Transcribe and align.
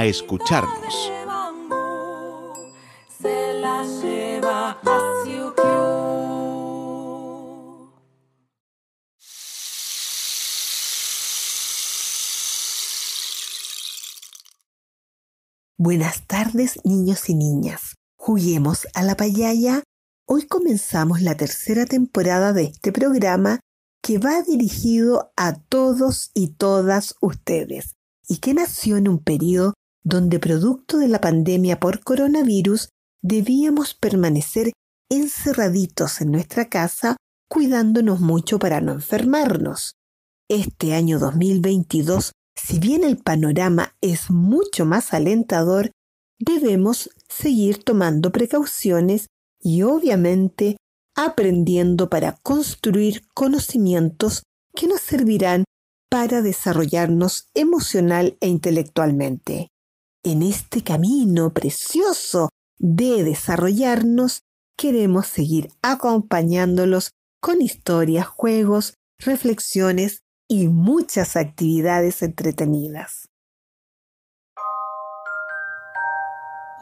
escucharnos. 0.00 1.12
Buenas 15.84 16.26
tardes, 16.26 16.78
niños 16.84 17.28
y 17.28 17.34
niñas. 17.34 17.96
Juguemos 18.16 18.86
a 18.94 19.02
la 19.02 19.16
payaya. 19.16 19.82
Hoy 20.28 20.46
comenzamos 20.46 21.20
la 21.20 21.36
tercera 21.36 21.86
temporada 21.86 22.52
de 22.52 22.64
este 22.64 22.92
programa 22.92 23.60
que 24.00 24.18
va 24.18 24.42
dirigido 24.42 25.32
a 25.36 25.54
todos 25.54 26.30
y 26.34 26.54
todas 26.54 27.16
ustedes 27.20 27.94
y 28.28 28.38
que 28.38 28.54
nació 28.54 28.96
en 28.96 29.08
un 29.08 29.18
periodo 29.18 29.74
donde 30.04 30.38
producto 30.38 30.98
de 30.98 31.08
la 31.08 31.20
pandemia 31.20 31.78
por 31.78 32.00
coronavirus 32.00 32.88
debíamos 33.22 33.94
permanecer 33.94 34.72
encerraditos 35.10 36.20
en 36.20 36.32
nuestra 36.32 36.68
casa 36.68 37.16
cuidándonos 37.48 38.20
mucho 38.20 38.58
para 38.58 38.80
no 38.80 38.92
enfermarnos. 38.92 39.94
Este 40.48 40.94
año 40.94 41.18
2022, 41.18 42.32
si 42.56 42.78
bien 42.78 43.04
el 43.04 43.18
panorama 43.18 43.94
es 44.00 44.30
mucho 44.30 44.84
más 44.84 45.12
alentador, 45.12 45.90
debemos 46.38 47.10
seguir 47.28 47.84
tomando 47.84 48.32
precauciones 48.32 49.26
y 49.60 49.82
obviamente 49.82 50.76
aprendiendo 51.14 52.08
para 52.08 52.36
construir 52.42 53.22
conocimientos 53.34 54.42
que 54.74 54.86
nos 54.86 55.00
servirán 55.00 55.64
para 56.10 56.42
desarrollarnos 56.42 57.48
emocional 57.54 58.36
e 58.40 58.48
intelectualmente. 58.48 59.71
En 60.24 60.42
este 60.42 60.84
camino 60.84 61.52
precioso 61.52 62.50
de 62.78 63.24
desarrollarnos, 63.24 64.42
queremos 64.78 65.26
seguir 65.26 65.70
acompañándolos 65.82 67.10
con 67.40 67.60
historias, 67.60 68.28
juegos, 68.28 68.94
reflexiones 69.18 70.22
y 70.48 70.68
muchas 70.68 71.34
actividades 71.34 72.22
entretenidas. 72.22 73.30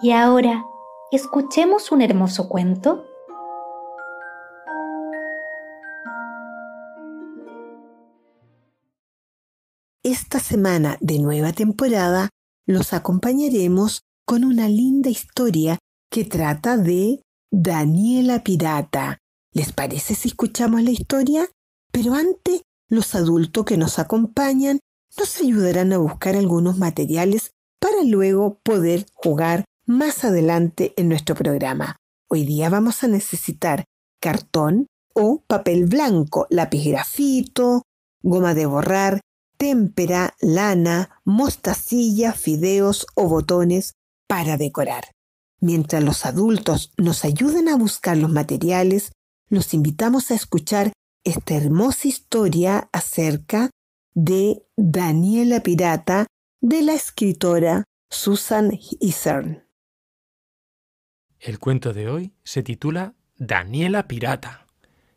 Y 0.02 0.12
ahora, 0.12 0.62
escuchemos 1.10 1.92
un 1.92 2.02
hermoso 2.02 2.46
cuento 2.46 3.06
Esta 10.02 10.40
semana 10.40 10.96
de 11.00 11.18
nueva 11.18 11.52
temporada 11.52 12.30
los 12.66 12.92
acompañaremos 12.92 14.02
con 14.26 14.44
una 14.44 14.68
linda 14.68 15.10
historia 15.10 15.78
que 16.10 16.24
trata 16.24 16.76
de 16.76 17.22
Daniela 17.50 18.42
Pirata. 18.42 19.18
¿Les 19.52 19.72
parece 19.72 20.14
si 20.14 20.28
escuchamos 20.28 20.82
la 20.82 20.90
historia? 20.90 21.48
Pero 21.90 22.14
antes, 22.14 22.62
los 22.88 23.14
adultos 23.14 23.64
que 23.64 23.76
nos 23.76 23.98
acompañan 23.98 24.78
nos 25.18 25.40
ayudarán 25.40 25.92
a 25.92 25.98
buscar 25.98 26.36
algunos 26.36 26.78
materiales 26.78 27.50
para 27.80 28.04
luego 28.04 28.60
poder 28.62 29.06
jugar 29.14 29.64
más 29.86 30.24
adelante 30.24 30.94
en 30.96 31.08
nuestro 31.08 31.34
programa. 31.34 31.96
Hoy 32.28 32.44
día 32.44 32.68
vamos 32.68 33.02
a 33.02 33.08
necesitar 33.08 33.84
cartón 34.20 34.86
o 35.14 35.42
papel 35.46 35.86
blanco, 35.86 36.46
lápiz 36.50 36.84
grafito, 36.84 37.82
goma 38.22 38.54
de 38.54 38.66
borrar, 38.66 39.20
témpera, 39.60 40.34
lana, 40.40 41.20
mostacilla, 41.22 42.32
fideos 42.32 43.06
o 43.14 43.28
botones 43.28 43.92
para 44.26 44.56
decorar. 44.56 45.04
Mientras 45.60 46.02
los 46.02 46.24
adultos 46.24 46.92
nos 46.96 47.26
ayudan 47.26 47.68
a 47.68 47.76
buscar 47.76 48.16
los 48.16 48.32
materiales, 48.32 49.12
los 49.50 49.74
invitamos 49.74 50.30
a 50.30 50.34
escuchar 50.34 50.94
esta 51.24 51.54
hermosa 51.54 52.08
historia 52.08 52.88
acerca 52.90 53.68
de 54.14 54.64
Daniela 54.78 55.60
Pirata 55.62 56.26
de 56.62 56.80
la 56.80 56.94
escritora 56.94 57.84
Susan 58.10 58.70
Isern. 58.98 59.66
El 61.38 61.58
cuento 61.58 61.92
de 61.92 62.08
hoy 62.08 62.32
se 62.44 62.62
titula 62.62 63.14
Daniela 63.36 64.08
Pirata 64.08 64.66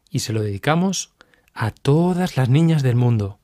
y 0.10 0.20
se 0.20 0.34
lo 0.34 0.42
dedicamos 0.42 1.14
a 1.54 1.72
todas 1.72 2.36
las 2.36 2.50
niñas 2.50 2.84
del 2.84 2.98
mundo 2.98 3.40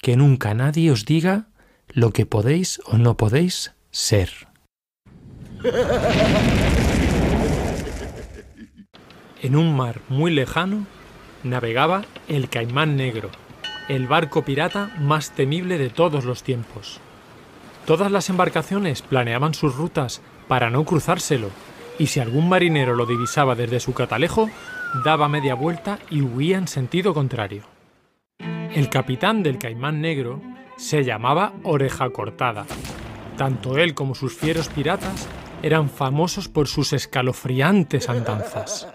que 0.00 0.16
nunca 0.16 0.54
nadie 0.54 0.90
os 0.90 1.04
diga 1.04 1.48
lo 1.88 2.12
que 2.12 2.26
podéis 2.26 2.80
o 2.86 2.98
no 2.98 3.16
podéis 3.16 3.74
ser. 3.90 4.48
En 9.42 9.56
un 9.56 9.76
mar 9.76 10.00
muy 10.08 10.30
lejano 10.30 10.86
navegaba 11.42 12.04
el 12.28 12.48
Caimán 12.48 12.96
Negro, 12.96 13.30
el 13.88 14.06
barco 14.06 14.44
pirata 14.44 14.92
más 14.98 15.32
temible 15.32 15.78
de 15.78 15.90
todos 15.90 16.24
los 16.24 16.42
tiempos. 16.42 17.00
Todas 17.86 18.12
las 18.12 18.28
embarcaciones 18.28 19.02
planeaban 19.02 19.54
sus 19.54 19.74
rutas 19.74 20.20
para 20.46 20.70
no 20.70 20.84
cruzárselo, 20.84 21.50
y 21.98 22.08
si 22.08 22.20
algún 22.20 22.48
marinero 22.48 22.94
lo 22.94 23.06
divisaba 23.06 23.54
desde 23.54 23.80
su 23.80 23.94
catalejo, 23.94 24.50
daba 25.04 25.28
media 25.28 25.54
vuelta 25.54 25.98
y 26.10 26.22
huía 26.22 26.58
en 26.58 26.68
sentido 26.68 27.14
contrario. 27.14 27.77
El 28.74 28.90
capitán 28.90 29.42
del 29.42 29.58
Caimán 29.58 30.00
Negro 30.00 30.42
se 30.76 31.02
llamaba 31.02 31.54
Oreja 31.62 32.10
Cortada. 32.10 32.66
Tanto 33.36 33.78
él 33.78 33.94
como 33.94 34.14
sus 34.14 34.36
fieros 34.36 34.68
piratas 34.68 35.26
eran 35.62 35.88
famosos 35.88 36.48
por 36.48 36.68
sus 36.68 36.92
escalofriantes 36.92 38.08
andanzas. 38.08 38.86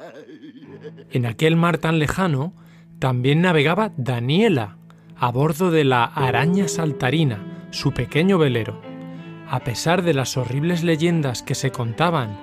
En 1.12 1.26
aquel 1.26 1.56
mar 1.56 1.80
tan 1.80 1.98
lejano 1.98 2.54
también 3.00 3.42
navegaba 3.42 3.92
Daniela 3.98 4.78
a 5.18 5.32
bordo 5.32 5.72
de 5.72 5.84
la 5.84 6.04
Araña 6.04 6.68
Saltarina, 6.68 7.68
su 7.72 7.94
pequeño 7.94 8.38
velero. 8.38 8.80
A 9.50 9.62
pesar 9.62 10.04
de 10.04 10.14
las 10.14 10.38
horribles 10.38 10.84
leyendas 10.84 11.42
que 11.42 11.56
se 11.56 11.72
contaban, 11.72 12.38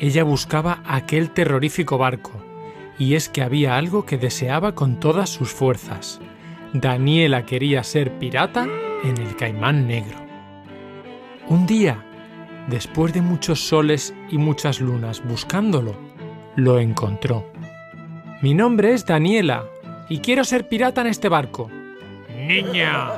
ella 0.00 0.24
buscaba 0.24 0.82
aquel 0.86 1.30
terrorífico 1.30 1.98
barco, 1.98 2.32
y 2.98 3.14
es 3.14 3.28
que 3.28 3.42
había 3.42 3.76
algo 3.76 4.06
que 4.06 4.18
deseaba 4.18 4.74
con 4.74 5.00
todas 5.00 5.30
sus 5.30 5.50
fuerzas, 5.50 6.20
Daniela 6.72 7.46
quería 7.46 7.82
ser 7.82 8.18
pirata 8.18 8.66
en 9.04 9.16
el 9.18 9.36
Caimán 9.36 9.86
Negro. 9.86 10.18
Un 11.48 11.66
día, 11.66 12.04
después 12.66 13.12
de 13.12 13.22
muchos 13.22 13.60
soles 13.60 14.14
y 14.30 14.38
muchas 14.38 14.80
lunas 14.80 15.22
buscándolo, 15.24 15.96
lo 16.56 16.78
encontró. 16.78 17.50
Mi 18.42 18.52
nombre 18.52 18.92
es 18.92 19.06
Daniela 19.06 19.64
y 20.08 20.18
quiero 20.18 20.44
ser 20.44 20.68
pirata 20.68 21.00
en 21.00 21.06
este 21.06 21.28
barco. 21.28 21.70
Niña, 22.36 23.12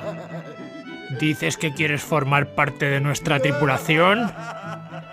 ¿dices 1.18 1.56
que 1.56 1.72
quieres 1.72 2.02
formar 2.02 2.54
parte 2.54 2.86
de 2.86 3.00
nuestra 3.00 3.40
tripulación? 3.40 4.30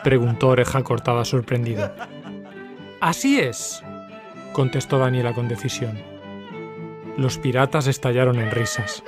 preguntó 0.04 0.50
Oreja 0.50 0.84
Cortada 0.84 1.26
sorprendida. 1.26 1.96
Así 3.02 3.40
es, 3.40 3.84
contestó 4.54 5.00
Daniela 5.00 5.34
con 5.34 5.48
decisión. 5.48 6.15
Los 7.18 7.38
piratas 7.38 7.88
estallaron 7.88 8.40
en 8.40 8.52
risas. 8.52 9.04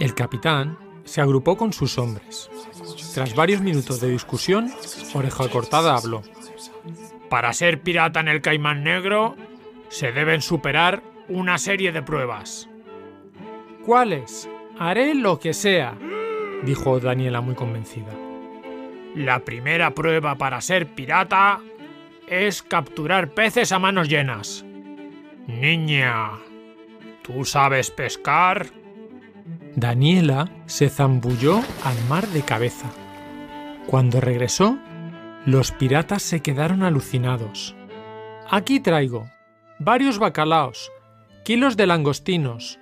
El 0.00 0.14
capitán, 0.14 0.78
se 1.04 1.20
agrupó 1.20 1.56
con 1.56 1.72
sus 1.72 1.98
hombres. 1.98 2.50
Tras 3.14 3.34
varios 3.34 3.60
minutos 3.60 4.00
de 4.00 4.08
discusión, 4.08 4.70
Oreja 5.14 5.48
Cortada 5.48 5.96
habló. 5.96 6.22
Para 7.28 7.52
ser 7.52 7.80
pirata 7.82 8.20
en 8.20 8.28
el 8.28 8.40
Caimán 8.40 8.84
Negro, 8.84 9.36
se 9.88 10.12
deben 10.12 10.42
superar 10.42 11.02
una 11.28 11.58
serie 11.58 11.92
de 11.92 12.02
pruebas. 12.02 12.68
¿Cuáles? 13.84 14.48
Haré 14.78 15.14
lo 15.14 15.38
que 15.38 15.54
sea, 15.54 15.96
dijo 16.64 16.98
Daniela 17.00 17.40
muy 17.40 17.54
convencida. 17.54 18.12
La 19.14 19.40
primera 19.40 19.90
prueba 19.90 20.36
para 20.36 20.60
ser 20.60 20.94
pirata 20.94 21.60
es 22.26 22.62
capturar 22.62 23.34
peces 23.34 23.72
a 23.72 23.78
manos 23.78 24.08
llenas. 24.08 24.64
Niña, 25.46 26.30
¿tú 27.22 27.44
sabes 27.44 27.90
pescar? 27.90 28.66
Daniela 29.74 30.50
se 30.66 30.88
zambulló 30.88 31.60
al 31.84 32.04
mar 32.08 32.26
de 32.28 32.42
cabeza. 32.42 32.90
Cuando 33.86 34.20
regresó, 34.20 34.78
los 35.46 35.72
piratas 35.72 36.22
se 36.22 36.40
quedaron 36.40 36.82
alucinados. 36.82 37.74
Aquí 38.50 38.80
traigo 38.80 39.28
varios 39.78 40.18
bacalaos, 40.18 40.92
kilos 41.44 41.76
de 41.76 41.86
langostinos, 41.86 42.78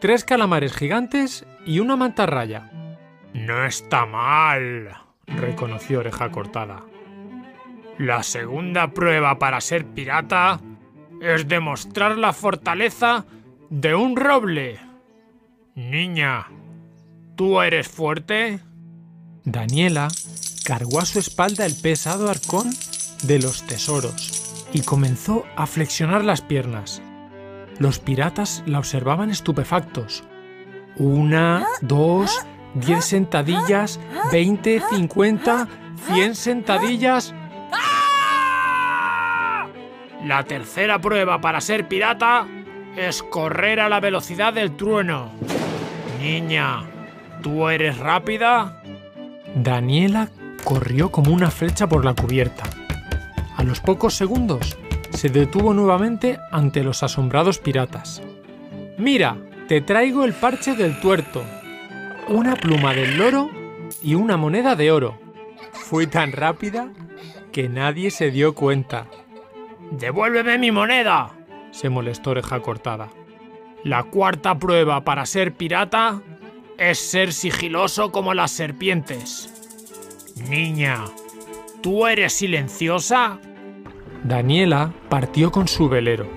tres 0.00 0.24
calamares 0.24 0.74
gigantes 0.74 1.46
y 1.66 1.80
una 1.80 1.96
mantarraya. 1.96 2.70
No 3.32 3.64
está 3.64 4.06
mal, 4.06 4.94
reconoció 5.26 6.00
Oreja 6.00 6.30
Cortada. 6.30 6.84
La 7.98 8.22
segunda 8.22 8.88
prueba 8.88 9.38
para 9.38 9.60
ser 9.60 9.86
pirata 9.86 10.60
es 11.20 11.48
demostrar 11.48 12.18
la 12.18 12.32
fortaleza 12.32 13.24
de 13.70 13.94
un 13.94 14.16
roble. 14.16 14.78
Niña, 15.74 16.46
¿tú 17.36 17.60
eres 17.60 17.88
fuerte? 17.88 18.60
Daniela 19.44 20.08
cargó 20.64 21.00
a 21.00 21.04
su 21.04 21.18
espalda 21.18 21.66
el 21.66 21.74
pesado 21.74 22.30
arcón 22.30 22.70
de 23.24 23.38
los 23.38 23.62
tesoros 23.64 24.66
y 24.72 24.82
comenzó 24.82 25.44
a 25.56 25.66
flexionar 25.66 26.24
las 26.24 26.40
piernas. 26.40 27.02
Los 27.78 27.98
piratas 27.98 28.62
la 28.66 28.78
observaban 28.78 29.30
estupefactos. 29.30 30.24
Una, 30.96 31.66
dos, 31.80 32.46
diez 32.74 33.04
sentadillas, 33.04 34.00
veinte, 34.30 34.80
cincuenta, 34.90 35.68
cien 36.06 36.34
sentadillas. 36.34 37.34
La 40.24 40.44
tercera 40.44 41.00
prueba 41.00 41.40
para 41.40 41.60
ser 41.60 41.88
pirata 41.88 42.46
es 42.96 43.22
correr 43.22 43.80
a 43.80 43.88
la 43.88 44.00
velocidad 44.00 44.52
del 44.52 44.76
trueno. 44.76 45.30
Niña, 46.20 46.84
¿tú 47.42 47.68
eres 47.68 47.98
rápida? 47.98 48.82
Daniela 49.54 50.28
corrió 50.64 51.10
como 51.10 51.32
una 51.32 51.50
flecha 51.50 51.88
por 51.88 52.04
la 52.04 52.14
cubierta. 52.14 52.64
A 53.56 53.62
los 53.62 53.80
pocos 53.80 54.14
segundos 54.14 54.76
se 55.10 55.28
detuvo 55.28 55.74
nuevamente 55.74 56.38
ante 56.50 56.82
los 56.82 57.02
asombrados 57.02 57.58
piratas. 57.58 58.22
Mira, 58.98 59.36
te 59.68 59.80
traigo 59.80 60.24
el 60.24 60.32
parche 60.32 60.74
del 60.74 61.00
tuerto, 61.00 61.42
una 62.28 62.56
pluma 62.56 62.94
del 62.94 63.16
loro 63.16 63.50
y 64.02 64.14
una 64.14 64.36
moneda 64.36 64.76
de 64.76 64.90
oro. 64.90 65.18
Fui 65.72 66.06
tan 66.06 66.32
rápida 66.32 66.88
que 67.52 67.68
nadie 67.68 68.10
se 68.10 68.30
dio 68.30 68.54
cuenta. 68.54 69.06
¡Devuélveme 69.90 70.58
mi 70.58 70.70
moneda! 70.70 71.43
Se 71.74 71.90
molestó 71.90 72.30
Oreja 72.30 72.60
Cortada. 72.60 73.10
La 73.82 74.04
cuarta 74.04 74.56
prueba 74.58 75.04
para 75.04 75.26
ser 75.26 75.54
pirata 75.54 76.22
es 76.78 76.98
ser 76.98 77.32
sigiloso 77.32 78.12
como 78.12 78.32
las 78.32 78.52
serpientes. 78.52 79.50
Niña, 80.48 81.04
¿tú 81.82 82.06
eres 82.06 82.32
silenciosa? 82.32 83.40
Daniela 84.22 84.94
partió 85.08 85.50
con 85.50 85.68
su 85.68 85.88
velero. 85.88 86.28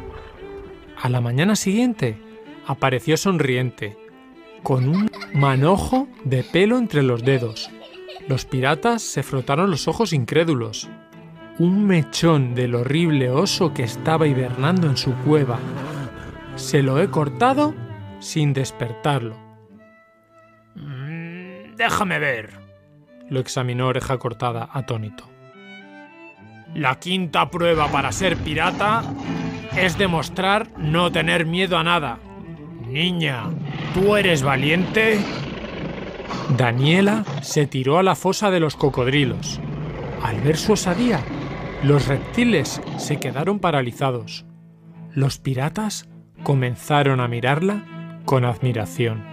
A 1.00 1.08
la 1.08 1.22
mañana 1.22 1.56
siguiente 1.56 2.18
apareció 2.66 3.16
sonriente, 3.16 3.96
con 4.64 4.90
un 4.90 5.10
manojo 5.34 6.08
de 6.24 6.44
pelo 6.44 6.80
entre 6.80 7.04
los 7.04 7.24
dedos. 7.24 7.70
Los 8.28 8.46
piratas 8.46 9.04
se 9.04 9.24
frotaron 9.24 9.70
los 9.70 9.88
ojos 9.88 10.14
incrédulos. 10.14 10.90
Un 11.60 11.88
mechón 11.88 12.54
del 12.54 12.76
horrible 12.76 13.32
oso 13.32 13.74
que 13.74 13.84
estaba 13.84 14.28
hibernando 14.28 14.88
en 14.88 14.96
su 14.96 15.14
cueva. 15.16 15.58
Se 16.56 16.84
lo 16.84 17.00
he 17.00 17.10
cortado 17.10 17.74
sin 18.20 18.54
despertarlo. 18.54 19.36
Mm, 20.76 21.76
déjame 21.76 22.20
ver. 22.20 22.52
Lo 23.30 23.40
examinó 23.40 23.88
oreja 23.88 24.20
cortada 24.20 24.70
atónito. 24.72 25.28
La 26.76 27.00
quinta 27.00 27.50
prueba 27.50 27.88
para 27.88 28.12
ser 28.12 28.38
pirata 28.38 29.04
es 29.76 29.98
demostrar 29.98 30.68
no 30.78 31.12
tener 31.12 31.48
miedo 31.48 31.78
a 31.78 31.84
nada. 31.84 32.20
Niña, 32.88 33.46
¿tú 33.96 34.16
eres 34.16 34.44
valiente? 34.44 35.20
Daniela 36.56 37.26
se 37.42 37.66
tiró 37.66 37.98
a 37.98 38.04
la 38.04 38.16
fosa 38.16 38.52
de 38.52 38.60
los 38.60 38.76
cocodrilos. 38.76 39.60
Al 40.24 40.40
ver 40.42 40.58
su 40.58 40.74
osadía, 40.74 41.20
los 41.84 42.08
reptiles 42.08 42.82
se 42.98 43.18
quedaron 43.18 43.60
paralizados. 43.60 44.46
Los 45.14 45.38
piratas 45.38 46.10
comenzaron 46.44 47.20
a 47.20 47.28
mirarla 47.28 47.84
con 48.26 48.46
admiración. 48.46 49.24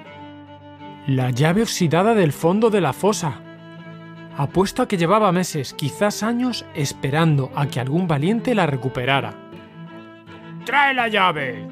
La 1.07 1.31
llave 1.31 1.63
oxidada 1.63 2.15
del 2.15 2.33
fondo 2.33 2.71
de 2.71 2.81
la 2.81 2.93
fosa. 2.93 3.41
Apuesto 4.37 4.83
a 4.83 4.89
que 4.89 4.97
llevaba 4.97 5.33
meses, 5.33 5.75
quizás 5.75 6.23
años, 6.23 6.65
esperando 6.75 7.51
a 7.55 7.67
que 7.67 7.81
algún 7.81 8.09
valiente 8.09 8.55
la 8.55 8.67
recuperara. 8.67 9.35
¡Trae 10.65 10.95
la 10.95 11.09
llave! 11.09 11.69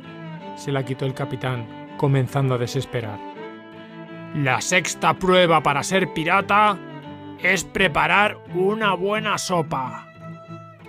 Se 0.57 0.71
la 0.71 0.85
quitó 0.85 1.07
el 1.07 1.15
capitán, 1.15 1.67
comenzando 1.97 2.55
a 2.55 2.59
desesperar. 2.59 3.19
La 4.35 4.61
sexta 4.61 5.15
prueba 5.15 5.63
para 5.63 5.83
ser 5.83 6.13
pirata 6.13 6.79
es 7.43 7.65
preparar 7.65 8.39
una 8.55 8.95
buena 8.95 9.39
sopa. 9.39 10.12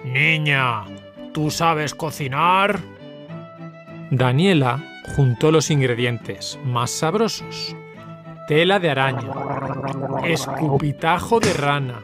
Niña, 0.03 0.83
¿tú 1.33 1.49
sabes 1.49 1.95
cocinar? 1.95 2.79
Daniela 4.11 4.83
juntó 5.15 5.51
los 5.51 5.71
ingredientes 5.71 6.59
más 6.63 6.91
sabrosos. 6.91 7.75
Tela 8.47 8.79
de 8.79 8.89
araña, 8.89 9.31
escupitajo 10.25 11.39
de 11.39 11.53
rana, 11.53 12.03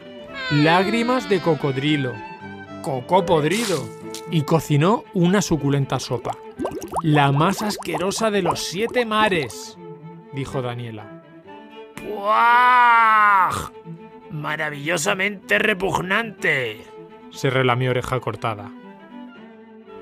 lágrimas 0.51 1.27
de 1.29 1.41
cocodrilo, 1.41 2.13
coco 2.81 3.25
podrido 3.25 3.87
y 4.31 4.43
cocinó 4.43 5.03
una 5.13 5.41
suculenta 5.41 5.99
sopa. 5.99 6.31
La 7.03 7.31
más 7.31 7.61
asquerosa 7.61 8.31
de 8.31 8.41
los 8.41 8.61
siete 8.61 9.05
mares, 9.05 9.77
dijo 10.33 10.61
Daniela. 10.61 11.21
¡Puah! 11.95 13.71
Maravillosamente 14.31 15.59
repugnante, 15.59 16.85
se 17.31 17.49
relamió 17.49 17.91
oreja 17.91 18.19
cortada. 18.19 18.71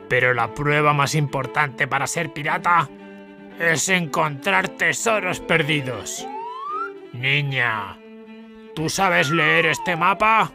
Pero 0.10 0.34
la 0.34 0.54
prueba 0.54 0.94
más 0.94 1.16
importante 1.16 1.88
para 1.88 2.08
ser 2.08 2.32
pirata 2.32 2.90
es 3.60 3.90
encontrar 3.90 4.70
tesoros 4.70 5.40
perdidos. 5.40 6.26
Niña, 7.14 7.98
¿tú 8.76 8.90
sabes 8.90 9.32
leer 9.32 9.66
este 9.66 9.96
mapa? 9.96 10.52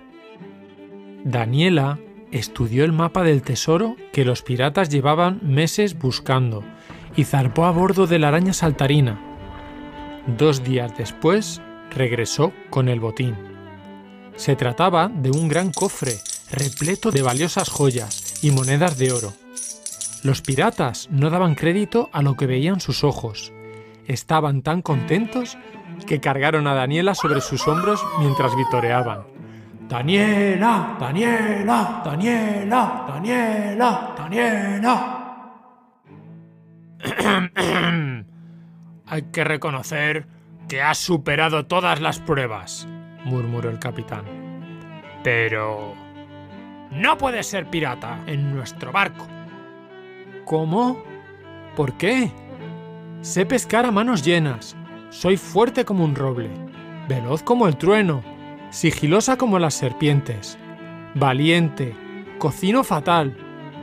Daniela 1.24 1.98
estudió 2.30 2.84
el 2.84 2.92
mapa 2.92 3.22
del 3.22 3.42
tesoro 3.42 3.96
que 4.12 4.24
los 4.24 4.42
piratas 4.42 4.88
llevaban 4.88 5.40
meses 5.42 5.98
buscando 5.98 6.64
y 7.16 7.24
zarpó 7.24 7.66
a 7.66 7.70
bordo 7.70 8.06
de 8.06 8.18
la 8.18 8.28
araña 8.28 8.52
saltarina. 8.52 9.20
Dos 10.26 10.64
días 10.64 10.96
después 10.96 11.60
regresó 11.90 12.52
con 12.70 12.88
el 12.88 13.00
botín. 13.00 13.36
Se 14.36 14.56
trataba 14.56 15.08
de 15.08 15.30
un 15.30 15.48
gran 15.48 15.72
cofre 15.72 16.14
repleto 16.52 17.10
de 17.10 17.22
valiosas 17.22 17.68
joyas 17.68 18.44
y 18.44 18.50
monedas 18.50 18.98
de 18.98 19.12
oro. 19.12 19.32
Los 20.22 20.42
piratas 20.42 21.08
no 21.10 21.30
daban 21.30 21.54
crédito 21.56 22.08
a 22.12 22.22
lo 22.22 22.36
que 22.36 22.46
veían 22.46 22.80
sus 22.80 23.02
ojos. 23.02 23.52
Estaban 24.06 24.62
tan 24.62 24.82
contentos 24.82 25.58
que 26.06 26.20
cargaron 26.20 26.66
a 26.66 26.74
Daniela 26.74 27.14
sobre 27.14 27.40
sus 27.40 27.66
hombros 27.66 28.04
mientras 28.18 28.54
vitoreaban. 28.56 29.24
Daniela, 29.88 30.96
Daniela, 30.98 32.02
Daniela, 32.04 33.04
Daniela, 33.08 34.14
Daniela. 34.16 35.18
Hay 39.06 39.22
que 39.32 39.44
reconocer 39.44 40.26
que 40.68 40.82
has 40.82 40.98
superado 40.98 41.66
todas 41.66 42.00
las 42.00 42.20
pruebas, 42.20 42.86
murmuró 43.24 43.70
el 43.70 43.78
capitán. 43.78 44.24
Pero... 45.24 46.11
No 46.92 47.16
puedes 47.16 47.46
ser 47.46 47.66
pirata 47.66 48.22
en 48.26 48.54
nuestro 48.54 48.92
barco. 48.92 49.26
¿Cómo? 50.44 51.02
¿Por 51.74 51.96
qué? 51.96 52.30
Sé 53.22 53.46
pescar 53.46 53.86
a 53.86 53.90
manos 53.90 54.22
llenas. 54.22 54.76
Soy 55.10 55.36
fuerte 55.36 55.84
como 55.84 56.04
un 56.04 56.14
roble. 56.14 56.50
veloz 57.08 57.42
como 57.42 57.66
el 57.66 57.76
trueno, 57.76 58.22
sigilosa 58.70 59.36
como 59.36 59.58
las 59.58 59.74
serpientes, 59.74 60.56
valiente, 61.14 61.94
cocino 62.38 62.84
fatal 62.84 63.36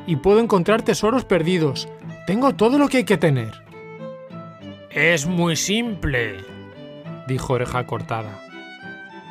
y 0.08 0.16
puedo 0.16 0.40
encontrar 0.40 0.82
tesoros 0.82 1.26
perdidos. 1.26 1.88
Tengo 2.28 2.56
todo 2.56 2.78
lo 2.78 2.88
que 2.88 2.98
hay 2.98 3.04
que 3.04 3.18
tener. 3.18 3.64
Es 4.90 5.26
muy 5.26 5.56
simple, 5.56 6.38
dijo 7.28 7.54
Oreja 7.54 7.86
Cortada. 7.86 8.40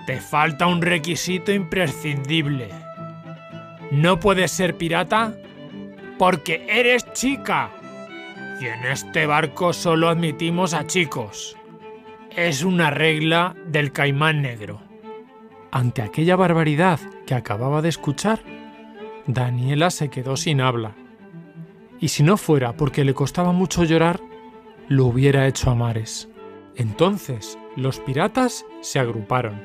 Te 0.06 0.20
falta 0.20 0.66
un 0.66 0.82
requisito 0.82 1.52
imprescindible. 1.52 2.70
No 3.90 4.20
puedes 4.20 4.50
ser 4.50 4.76
pirata 4.76 5.34
porque 6.18 6.66
eres 6.68 7.10
chica. 7.12 7.70
Y 8.60 8.66
en 8.66 8.84
este 8.84 9.26
barco 9.26 9.72
solo 9.72 10.08
admitimos 10.08 10.74
a 10.74 10.86
chicos. 10.86 11.56
Es 12.36 12.64
una 12.64 12.90
regla 12.90 13.54
del 13.66 13.92
caimán 13.92 14.42
negro. 14.42 14.80
Ante 15.70 16.02
aquella 16.02 16.36
barbaridad 16.36 17.00
que 17.26 17.34
acababa 17.34 17.82
de 17.82 17.88
escuchar, 17.88 18.40
Daniela 19.26 19.90
se 19.90 20.08
quedó 20.08 20.36
sin 20.36 20.60
habla. 20.60 20.94
Y 22.00 22.08
si 22.08 22.22
no 22.22 22.36
fuera 22.36 22.74
porque 22.74 23.04
le 23.04 23.14
costaba 23.14 23.52
mucho 23.52 23.84
llorar, 23.84 24.20
lo 24.88 25.06
hubiera 25.06 25.46
hecho 25.46 25.70
a 25.70 25.74
mares. 25.74 26.28
Entonces 26.76 27.58
los 27.76 28.00
piratas 28.00 28.64
se 28.80 28.98
agruparon, 28.98 29.60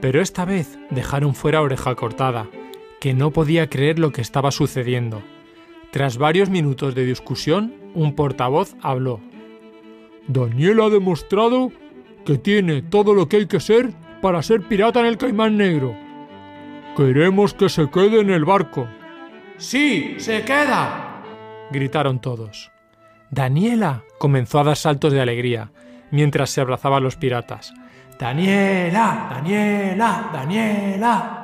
pero 0.00 0.20
esta 0.20 0.44
vez 0.44 0.78
dejaron 0.90 1.34
fuera 1.34 1.60
Oreja 1.60 1.94
Cortada, 1.94 2.46
que 3.02 3.14
no 3.14 3.32
podía 3.32 3.68
creer 3.68 3.98
lo 3.98 4.12
que 4.12 4.20
estaba 4.20 4.52
sucediendo. 4.52 5.24
Tras 5.90 6.18
varios 6.18 6.50
minutos 6.50 6.94
de 6.94 7.04
discusión, 7.04 7.74
un 7.94 8.14
portavoz 8.14 8.76
habló. 8.80 9.18
Daniela 10.28 10.84
ha 10.84 10.88
demostrado 10.88 11.72
que 12.24 12.38
tiene 12.38 12.80
todo 12.80 13.12
lo 13.12 13.28
que 13.28 13.38
hay 13.38 13.46
que 13.48 13.58
ser 13.58 13.90
para 14.20 14.40
ser 14.40 14.68
pirata 14.68 15.00
en 15.00 15.06
el 15.06 15.18
Caimán 15.18 15.56
Negro. 15.56 15.96
Queremos 16.96 17.54
que 17.54 17.68
se 17.68 17.90
quede 17.90 18.20
en 18.20 18.30
el 18.30 18.44
barco. 18.44 18.86
¡Sí, 19.56 20.14
se 20.18 20.44
queda! 20.44 21.24
gritaron 21.72 22.20
todos. 22.20 22.70
Daniela 23.32 24.04
comenzó 24.20 24.60
a 24.60 24.64
dar 24.64 24.76
saltos 24.76 25.12
de 25.12 25.20
alegría 25.20 25.72
mientras 26.12 26.50
se 26.50 26.60
abrazaba 26.60 26.98
a 26.98 27.00
los 27.00 27.16
piratas. 27.16 27.74
Daniela, 28.16 29.26
Daniela, 29.28 30.30
Daniela. 30.32 31.41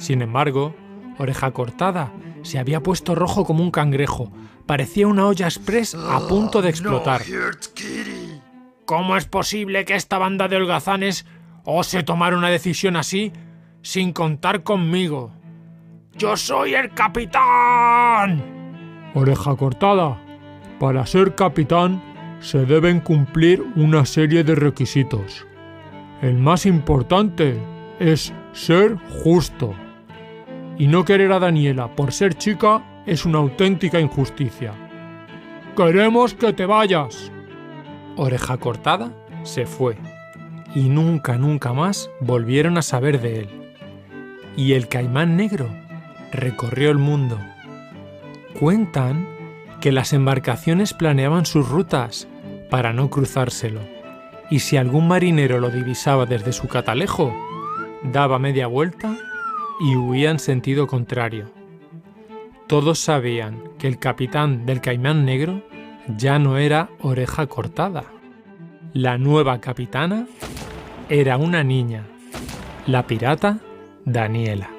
Sin 0.00 0.22
embargo, 0.22 0.74
Oreja 1.18 1.52
Cortada 1.52 2.10
se 2.42 2.58
había 2.58 2.82
puesto 2.82 3.14
rojo 3.14 3.44
como 3.44 3.62
un 3.62 3.70
cangrejo. 3.70 4.32
Parecía 4.64 5.06
una 5.06 5.26
olla 5.26 5.46
express 5.46 5.94
a 5.94 6.26
punto 6.26 6.62
de 6.62 6.70
explotar. 6.70 7.22
¿Cómo 8.86 9.16
es 9.16 9.26
posible 9.26 9.84
que 9.84 9.94
esta 9.94 10.16
banda 10.16 10.48
de 10.48 10.56
holgazanes 10.56 11.26
ose 11.64 12.02
tomar 12.02 12.34
una 12.34 12.48
decisión 12.48 12.96
así 12.96 13.32
sin 13.82 14.12
contar 14.12 14.62
conmigo? 14.62 15.32
¡Yo 16.16 16.34
soy 16.34 16.74
el 16.74 16.94
capitán! 16.94 18.42
Oreja 19.14 19.54
cortada. 19.54 20.18
Para 20.78 21.04
ser 21.04 21.34
capitán 21.34 22.02
se 22.40 22.64
deben 22.64 23.00
cumplir 23.00 23.62
una 23.76 24.06
serie 24.06 24.44
de 24.44 24.54
requisitos. 24.54 25.46
El 26.22 26.38
más 26.38 26.64
importante 26.64 27.60
es 27.98 28.32
ser 28.54 28.96
justo. 29.22 29.74
Y 30.80 30.86
no 30.86 31.04
querer 31.04 31.30
a 31.32 31.38
Daniela 31.38 31.94
por 31.94 32.10
ser 32.10 32.32
chica 32.32 33.02
es 33.04 33.26
una 33.26 33.36
auténtica 33.36 34.00
injusticia. 34.00 34.72
Queremos 35.76 36.32
que 36.32 36.54
te 36.54 36.64
vayas. 36.64 37.30
Oreja 38.16 38.56
cortada 38.56 39.12
se 39.42 39.66
fue 39.66 39.98
y 40.74 40.88
nunca, 40.88 41.36
nunca 41.36 41.74
más 41.74 42.10
volvieron 42.20 42.78
a 42.78 42.82
saber 42.82 43.20
de 43.20 43.40
él. 43.40 43.48
Y 44.56 44.72
el 44.72 44.88
caimán 44.88 45.36
negro 45.36 45.68
recorrió 46.32 46.90
el 46.90 46.96
mundo. 46.96 47.38
Cuentan 48.58 49.28
que 49.82 49.92
las 49.92 50.14
embarcaciones 50.14 50.94
planeaban 50.94 51.44
sus 51.44 51.68
rutas 51.68 52.26
para 52.70 52.94
no 52.94 53.10
cruzárselo, 53.10 53.82
y 54.48 54.60
si 54.60 54.78
algún 54.78 55.08
marinero 55.08 55.60
lo 55.60 55.68
divisaba 55.68 56.24
desde 56.24 56.54
su 56.54 56.68
catalejo, 56.68 57.36
daba 58.02 58.38
media 58.38 58.66
vuelta 58.66 59.14
y 59.80 59.96
huía 59.96 60.30
en 60.30 60.38
sentido 60.38 60.86
contrario. 60.86 61.50
Todos 62.68 62.98
sabían 62.98 63.62
que 63.78 63.88
el 63.88 63.98
capitán 63.98 64.66
del 64.66 64.80
caimán 64.80 65.24
negro 65.24 65.62
ya 66.16 66.38
no 66.38 66.58
era 66.58 66.90
oreja 67.00 67.46
cortada. 67.46 68.04
La 68.92 69.18
nueva 69.18 69.60
capitana 69.60 70.28
era 71.08 71.38
una 71.38 71.64
niña, 71.64 72.06
la 72.86 73.06
pirata 73.06 73.58
Daniela. 74.04 74.70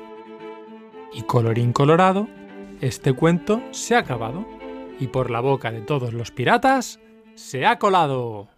Y 1.14 1.24
colorín 1.24 1.74
colorado, 1.74 2.28
este 2.80 3.14
cuento 3.14 3.62
se 3.72 3.96
ha 3.96 4.00
acabado 4.00 4.46
y 5.00 5.08
por 5.08 5.32
la 5.32 5.42
boca 5.42 5.72
de 5.72 5.82
todos 5.82 6.14
los 6.14 6.32
piratas 6.32 7.00
se 7.36 7.66
ha 7.66 7.80
colado. 7.80 8.50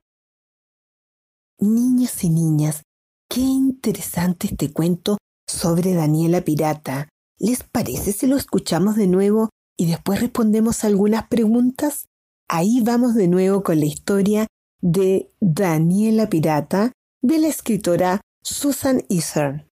Niños 1.60 2.24
y 2.24 2.30
niñas, 2.30 2.84
qué 3.30 3.40
interesante 3.40 4.48
este 4.48 4.72
cuento 4.72 5.18
sobre 5.48 5.94
Daniela 5.94 6.42
Pirata. 6.42 7.10
¿Les 7.40 7.64
parece 7.64 8.12
si 8.12 8.28
lo 8.28 8.38
escuchamos 8.38 8.96
de 8.96 9.08
nuevo 9.08 9.50
y 9.78 9.86
después 9.88 10.22
respondemos 10.22 10.84
algunas 10.84 11.28
preguntas? 11.28 12.06
Ahí 12.48 12.82
vamos 12.82 13.16
de 13.16 13.28
nuevo 13.28 13.64
con 13.64 13.80
la 13.80 13.86
historia 13.86 14.48
de 14.82 15.30
Daniela 15.40 16.30
Pirata 16.30 16.92
de 17.22 17.38
la 17.40 17.48
escritora 17.48 18.22
Susan 18.44 19.04
Eastern. 19.10 19.66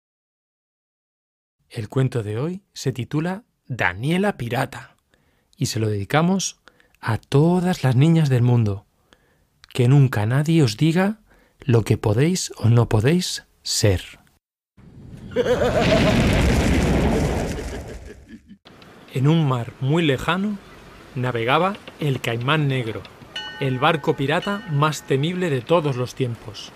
El 1.68 1.88
cuento 1.88 2.22
de 2.22 2.38
hoy 2.38 2.62
se 2.72 2.92
titula 2.92 3.44
Daniela 3.66 4.36
Pirata 4.36 4.96
y 5.56 5.66
se 5.66 5.78
lo 5.78 5.88
dedicamos 5.88 6.60
a 7.00 7.18
todas 7.18 7.84
las 7.84 7.96
niñas 7.96 8.28
del 8.28 8.42
mundo. 8.42 8.86
Que 9.72 9.88
nunca 9.88 10.26
nadie 10.26 10.62
os 10.62 10.76
diga 10.76 11.20
lo 11.60 11.82
que 11.82 11.96
podéis 11.96 12.52
o 12.56 12.68
no 12.68 12.88
podéis 12.88 13.44
ser. 13.62 14.20
En 19.12 19.28
un 19.28 19.46
mar 19.49 19.72
muy 19.80 20.02
lejano 20.02 20.58
navegaba 21.14 21.76
el 22.00 22.20
Caimán 22.20 22.66
Negro, 22.68 23.02
el 23.60 23.78
barco 23.78 24.16
pirata 24.16 24.66
más 24.70 25.02
temible 25.02 25.50
de 25.50 25.60
todos 25.60 25.96
los 25.96 26.14
tiempos. 26.14 26.72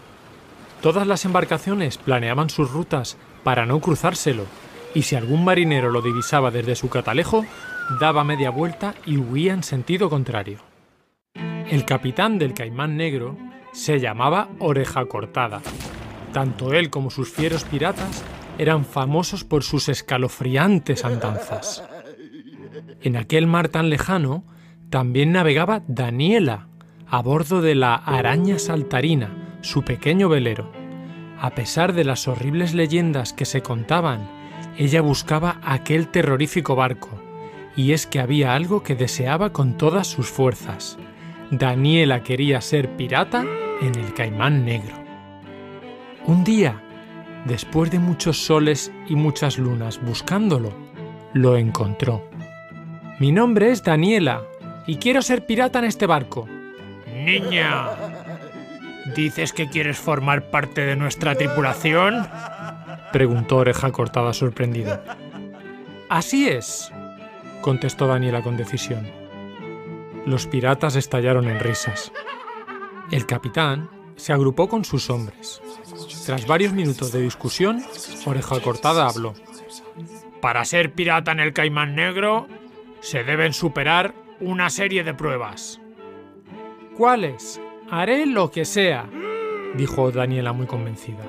Todas 0.83 1.07
las 1.07 1.25
embarcaciones 1.25 1.99
planeaban 1.99 2.51
sus 2.51 2.71
rutas 2.71 3.17
para 3.43 3.67
no 3.67 3.81
cruzárselo, 3.81 4.47
y 4.95 5.03
si 5.03 5.17
algún 5.17 5.45
marinero 5.45 5.91
lo 5.91 6.03
divisaba 6.03 6.51
desde 6.51 6.77
su 6.77 6.89
catalejo, 6.89 7.45
daba 8.01 8.23
media 8.23 8.51
vuelta 8.51 8.95
y 9.05 9.17
huía 9.17 9.53
en 9.53 9.63
sentido 9.63 10.09
contrario. 10.11 10.59
El 11.35 11.85
capitán 11.85 12.39
del 12.39 12.55
Caimán 12.55 12.97
Negro 12.97 13.37
se 13.73 13.99
llamaba 13.99 14.49
Oreja 14.61 15.07
Cortada. 15.07 15.61
Tanto 16.33 16.73
él 16.73 16.91
como 16.91 17.11
sus 17.11 17.33
fieros 17.33 17.65
piratas 17.65 18.25
eran 18.59 18.85
famosos 18.85 19.45
por 19.45 19.63
sus 19.63 19.89
escalofriantes 19.89 21.05
andanzas. 21.05 21.85
En 23.03 23.17
aquel 23.17 23.47
mar 23.47 23.69
tan 23.69 23.91
lejano 23.91 24.45
también 24.91 25.33
navegaba 25.33 25.83
Daniela 25.87 26.69
a 27.07 27.23
bordo 27.23 27.63
de 27.63 27.75
la 27.75 27.95
Araña 27.95 28.59
Saltarina, 28.59 29.59
su 29.61 29.83
pequeño 29.83 30.29
velero. 30.29 30.73
A 31.41 31.51
pesar 31.51 31.93
de 31.93 32.05
las 32.05 32.29
horribles 32.29 32.75
leyendas 32.75 33.33
que 33.33 33.45
se 33.45 33.63
contaban, 33.63 34.29
ella 34.79 35.01
buscaba 35.01 35.61
aquel 35.63 36.09
terrorífico 36.09 36.75
barco, 36.75 37.21
y 37.77 37.93
es 37.93 38.07
que 38.07 38.21
había 38.21 38.55
algo 38.55 38.83
que 38.83 38.95
deseaba 38.95 39.53
con 39.53 39.77
todas 39.77 40.07
sus 40.07 40.29
fuerzas. 40.29 40.99
Daniela 41.51 42.23
quería 42.23 42.61
ser 42.61 42.97
pirata 42.97 43.45
en 43.81 43.95
el 43.95 44.15
Caimán 44.15 44.65
Negro. 44.65 44.97
Un 46.27 46.43
día, 46.43 46.83
después 47.45 47.91
de 47.91 47.99
muchos 47.99 48.39
soles 48.39 48.93
y 49.09 49.17
muchas 49.17 49.59
lunas 49.59 50.01
buscándolo, 50.03 50.73
lo 51.33 51.57
encontró. 51.57 52.29
Mi 53.19 53.33
nombre 53.33 53.71
es 53.71 53.83
Daniela 53.83 54.43
y 54.87 54.97
quiero 54.97 55.23
ser 55.23 55.47
pirata 55.47 55.79
en 55.79 55.85
este 55.87 56.07
barco. 56.07 56.49
Niña, 57.15 57.91
¿dices 59.15 59.53
que 59.53 59.69
quieres 59.69 59.99
formar 59.99 60.51
parte 60.51 60.85
de 60.85 60.97
nuestra 60.97 61.35
tripulación? 61.35 62.27
Preguntó 63.13 63.59
Oreja 63.59 63.93
Cortada 63.93 64.33
sorprendido. 64.33 65.01
Así 66.09 66.49
es, 66.49 66.93
contestó 67.61 68.07
Daniela 68.07 68.43
con 68.43 68.57
decisión. 68.57 69.07
Los 70.27 70.47
piratas 70.47 70.97
estallaron 70.97 71.49
en 71.49 71.61
risas. 71.61 72.13
El 73.11 73.27
capitán 73.27 73.89
se 74.17 74.33
agrupó 74.33 74.69
con 74.69 74.85
sus 74.85 75.11
hombres. 75.11 75.61
Tras 76.27 76.47
varios 76.47 76.73
minutos 76.73 77.13
de 77.13 77.23
discusión, 77.23 77.83
Oreja 78.25 78.61
Cortada 78.61 79.07
habló. 79.07 79.35
Para 80.41 80.65
ser 80.65 80.93
pirata 80.93 81.33
en 81.33 81.41
el 81.41 81.53
Caimán 81.53 81.95
Negro, 81.95 82.47
se 83.01 83.25
deben 83.25 83.53
superar 83.53 84.15
una 84.41 84.71
serie 84.71 85.05
de 85.05 85.15
pruebas. 85.15 85.81
¿Cuáles? 86.97 87.61
Haré 87.91 88.27
lo 88.27 88.51
que 88.51 88.65
sea. 88.65 89.09
dijo 89.75 90.11
Daniela 90.11 90.53
muy 90.53 90.67
convencida. 90.67 91.25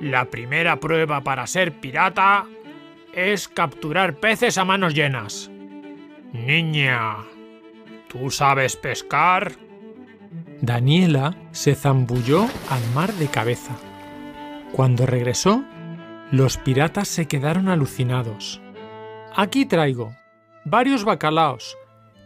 La 0.00 0.26
primera 0.26 0.78
prueba 0.78 1.22
para 1.22 1.46
ser 1.46 1.80
pirata 1.80 2.46
es 3.12 3.48
capturar 3.48 4.16
peces 4.20 4.58
a 4.58 4.64
manos 4.64 4.94
llenas. 4.94 5.50
Niña, 6.32 7.16
¿tú 8.08 8.30
sabes 8.30 8.76
pescar? 8.76 9.52
Daniela 10.60 11.36
se 11.52 11.74
zambulló 11.74 12.42
al 12.68 12.82
mar 12.94 13.12
de 13.14 13.28
cabeza. 13.28 13.76
Cuando 14.72 15.06
regresó, 15.06 15.64
los 16.30 16.56
piratas 16.58 17.08
se 17.08 17.26
quedaron 17.26 17.68
alucinados. 17.68 18.60
Aquí 19.34 19.66
traigo 19.66 20.14
varios 20.64 21.04
bacalaos, 21.04 21.76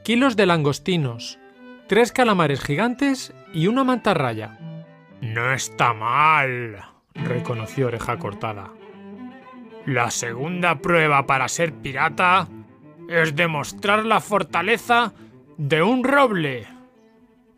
kilos 0.04 0.34
de 0.36 0.46
langostinos, 0.46 1.38
tres 1.86 2.10
calamares 2.10 2.60
gigantes 2.60 3.32
y 3.52 3.66
una 3.66 3.84
mantarraya. 3.84 4.58
No 5.20 5.52
está 5.52 5.92
mal, 5.92 6.82
reconoció 7.14 7.88
Oreja 7.88 8.18
Cortada. 8.18 8.70
La 9.86 10.10
segunda 10.10 10.76
prueba 10.76 11.26
para 11.26 11.48
ser 11.48 11.72
pirata 11.72 12.48
es 13.08 13.36
demostrar 13.36 14.04
la 14.04 14.20
fortaleza 14.20 15.12
de 15.58 15.82
un 15.82 16.02
roble. 16.02 16.66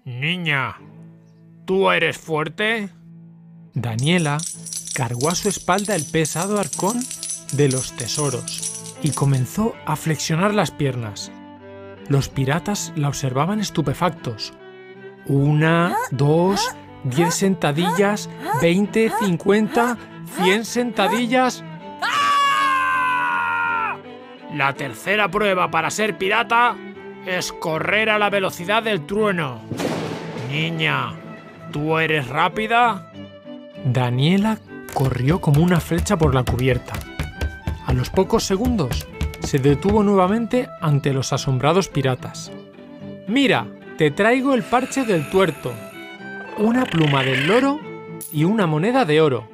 Niña, 0.07 0.77
¿tú 1.65 1.91
eres 1.91 2.19
fuerte? 2.19 2.91
Daniela 3.73 4.37
cargó 4.95 5.31
a 5.31 5.35
su 5.35 5.49
espalda 5.49 5.97
el 5.97 6.05
pesado 6.05 6.61
arcón 6.61 7.01
de 7.55 7.71
los 7.71 7.97
tesoros 7.97 8.99
y 9.03 9.13
comenzó 9.13 9.75
a 9.87 9.97
flexionar 9.97 10.53
las 10.53 10.71
piernas. 10.73 11.33
Los 12.09 12.29
piratas 12.29 12.93
la 12.97 13.09
observaban 13.09 13.61
estupefactos. 13.61 14.53
Una, 15.27 15.97
dos, 16.11 16.77
diez 17.05 17.35
sentadillas, 17.37 18.29
veinte, 18.61 19.11
cincuenta, 19.21 19.97
cien 20.37 20.67
sentadillas. 20.67 21.65
La 24.53 24.75
tercera 24.75 25.31
prueba 25.31 25.71
para 25.71 25.91
ser 25.91 26.19
pirata 26.19 26.77
es 27.25 27.55
correr 27.55 28.11
a 28.11 28.19
la 28.19 28.29
velocidad 28.29 28.83
del 28.83 29.07
trueno. 29.07 29.63
Niña, 30.55 31.13
¿tú 31.73 31.99
eres 31.99 32.29
rápida? 32.29 33.11
Daniela 33.85 34.59
corrió 34.95 35.41
como 35.41 35.61
una 35.61 35.81
flecha 35.81 36.17
por 36.17 36.33
la 36.33 36.45
cubierta. 36.45 36.93
A 37.85 37.93
los 37.93 38.09
pocos 38.09 38.45
segundos 38.45 39.05
se 39.41 39.59
detuvo 39.59 40.05
nuevamente 40.05 40.69
ante 40.81 41.13
los 41.13 41.33
asombrados 41.33 41.89
piratas. 41.89 42.53
Mira, 43.27 43.67
te 43.99 44.13
traigo 44.13 44.55
el 44.55 44.63
parche 44.63 45.05
del 45.05 45.29
tuerto, 45.29 45.73
una 46.59 46.85
pluma 46.85 47.25
del 47.25 47.49
loro 47.49 47.81
y 48.31 48.45
una 48.45 48.69
moneda 48.69 49.05
de 49.05 49.21
oro. 49.21 49.49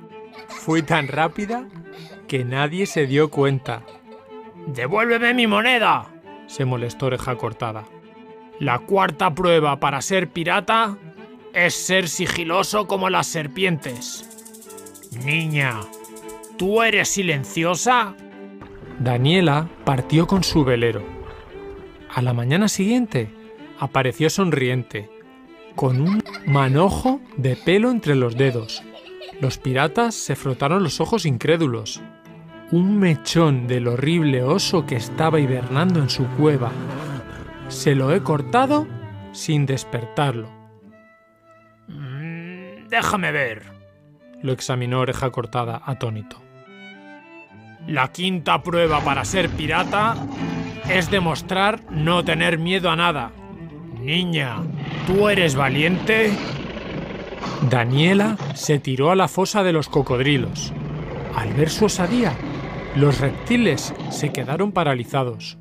Fui 0.48 0.82
tan 0.82 1.08
rápida 1.08 1.64
que 2.28 2.44
nadie 2.44 2.84
se 2.84 3.06
dio 3.06 3.30
cuenta. 3.30 3.84
¡Devuélveme 4.66 5.32
mi 5.32 5.46
moneda! 5.46 6.08
se 6.46 6.66
molestó 6.66 7.06
Oreja 7.06 7.36
Cortada. 7.36 7.86
La 8.60 8.78
cuarta 8.78 9.34
prueba 9.34 9.80
para 9.80 10.02
ser 10.02 10.28
pirata 10.28 10.98
es 11.54 11.72
ser 11.72 12.08
sigiloso 12.08 12.86
como 12.86 13.08
las 13.08 13.26
serpientes. 13.26 14.28
Niña, 15.24 15.80
¿tú 16.58 16.82
eres 16.82 17.08
silenciosa? 17.08 18.14
Daniela 18.98 19.66
partió 19.86 20.26
con 20.26 20.44
su 20.44 20.62
velero. 20.62 21.02
A 22.14 22.20
la 22.20 22.34
mañana 22.34 22.68
siguiente 22.68 23.30
apareció 23.78 24.28
sonriente, 24.28 25.08
con 25.74 26.02
un 26.02 26.22
manojo 26.44 27.22
de 27.38 27.56
pelo 27.56 27.90
entre 27.90 28.14
los 28.14 28.36
dedos. 28.36 28.82
Los 29.40 29.56
piratas 29.56 30.14
se 30.14 30.36
frotaron 30.36 30.82
los 30.82 31.00
ojos 31.00 31.24
incrédulos. 31.24 32.02
Un 32.72 32.98
mechón 32.98 33.66
del 33.66 33.88
horrible 33.88 34.42
oso 34.42 34.84
que 34.84 34.96
estaba 34.96 35.40
hibernando 35.40 35.98
en 35.98 36.10
su 36.10 36.26
cueva. 36.36 36.70
Se 37.70 37.94
lo 37.94 38.12
he 38.12 38.20
cortado 38.20 38.86
sin 39.32 39.64
despertarlo. 39.64 40.50
Mm, 41.86 42.88
déjame 42.88 43.30
ver. 43.30 43.62
Lo 44.42 44.52
examinó 44.52 45.00
oreja 45.00 45.30
cortada 45.30 45.80
atónito. 45.84 46.42
La 47.86 48.10
quinta 48.10 48.62
prueba 48.62 49.00
para 49.00 49.24
ser 49.24 49.48
pirata 49.50 50.16
es 50.88 51.10
demostrar 51.10 51.80
no 51.90 52.24
tener 52.24 52.58
miedo 52.58 52.90
a 52.90 52.96
nada. 52.96 53.30
Niña, 54.00 54.56
¿tú 55.06 55.28
eres 55.28 55.54
valiente? 55.54 56.32
Daniela 57.70 58.36
se 58.54 58.80
tiró 58.80 59.12
a 59.12 59.16
la 59.16 59.28
fosa 59.28 59.62
de 59.62 59.72
los 59.72 59.88
cocodrilos. 59.88 60.72
Al 61.36 61.54
ver 61.54 61.70
su 61.70 61.84
osadía, 61.84 62.32
los 62.96 63.20
reptiles 63.20 63.94
se 64.10 64.32
quedaron 64.32 64.72
paralizados. 64.72 65.56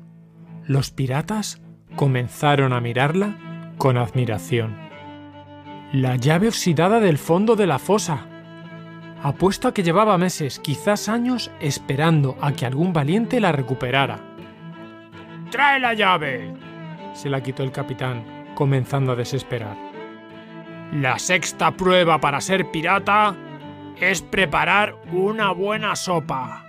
Los 0.66 0.90
piratas 0.90 1.62
comenzaron 2.00 2.72
a 2.72 2.80
mirarla 2.80 3.36
con 3.76 3.98
admiración. 3.98 4.74
La 5.92 6.16
llave 6.16 6.48
oxidada 6.48 6.98
del 6.98 7.18
fondo 7.18 7.56
de 7.56 7.66
la 7.66 7.78
fosa. 7.78 8.26
Apuesto 9.22 9.68
a 9.68 9.74
que 9.74 9.82
llevaba 9.82 10.16
meses, 10.16 10.58
quizás 10.60 11.10
años, 11.10 11.50
esperando 11.60 12.38
a 12.40 12.52
que 12.52 12.64
algún 12.64 12.94
valiente 12.94 13.38
la 13.38 13.52
recuperara. 13.52 14.18
¡Trae 15.50 15.78
la 15.78 15.92
llave! 15.92 16.54
Se 17.12 17.28
la 17.28 17.42
quitó 17.42 17.64
el 17.64 17.70
capitán, 17.70 18.24
comenzando 18.54 19.12
a 19.12 19.16
desesperar. 19.16 19.76
La 20.94 21.18
sexta 21.18 21.70
prueba 21.72 22.18
para 22.18 22.40
ser 22.40 22.70
pirata 22.70 23.36
es 24.00 24.22
preparar 24.22 24.96
una 25.12 25.52
buena 25.52 25.94
sopa. 25.96 26.64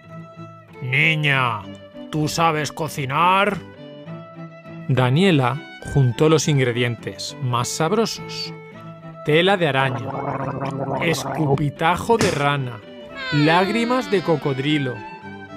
Niña, 0.82 1.62
¿tú 2.10 2.28
sabes 2.28 2.74
cocinar? 2.74 3.70
Daniela 4.93 5.58
juntó 5.93 6.27
los 6.27 6.49
ingredientes 6.49 7.38
más 7.41 7.69
sabrosos. 7.69 8.54
Tela 9.25 9.56
de 9.56 9.67
araña, 9.67 10.10
escupitajo 11.01 12.17
de 12.17 12.30
rana, 12.30 12.82
lágrimas 13.32 14.12
de 14.12 14.21
cocodrilo, 14.21 14.95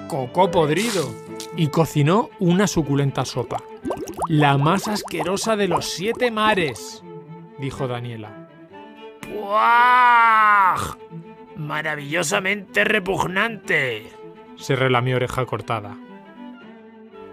coco 0.07 0.49
podrido 0.51 1.13
y 1.57 1.67
cocinó 1.67 2.29
una 2.39 2.65
suculenta 2.65 3.25
sopa. 3.25 3.61
La 4.29 4.57
más 4.57 4.87
asquerosa 4.87 5.57
de 5.57 5.67
los 5.67 5.85
siete 5.85 6.31
mares, 6.31 7.03
dijo 7.59 7.89
Daniela. 7.89 8.47
¡Puah! 9.21 10.77
Maravillosamente 11.57 12.85
repugnante, 12.85 14.11
se 14.55 14.77
relamió 14.77 15.17
oreja 15.17 15.45
cortada. 15.45 15.97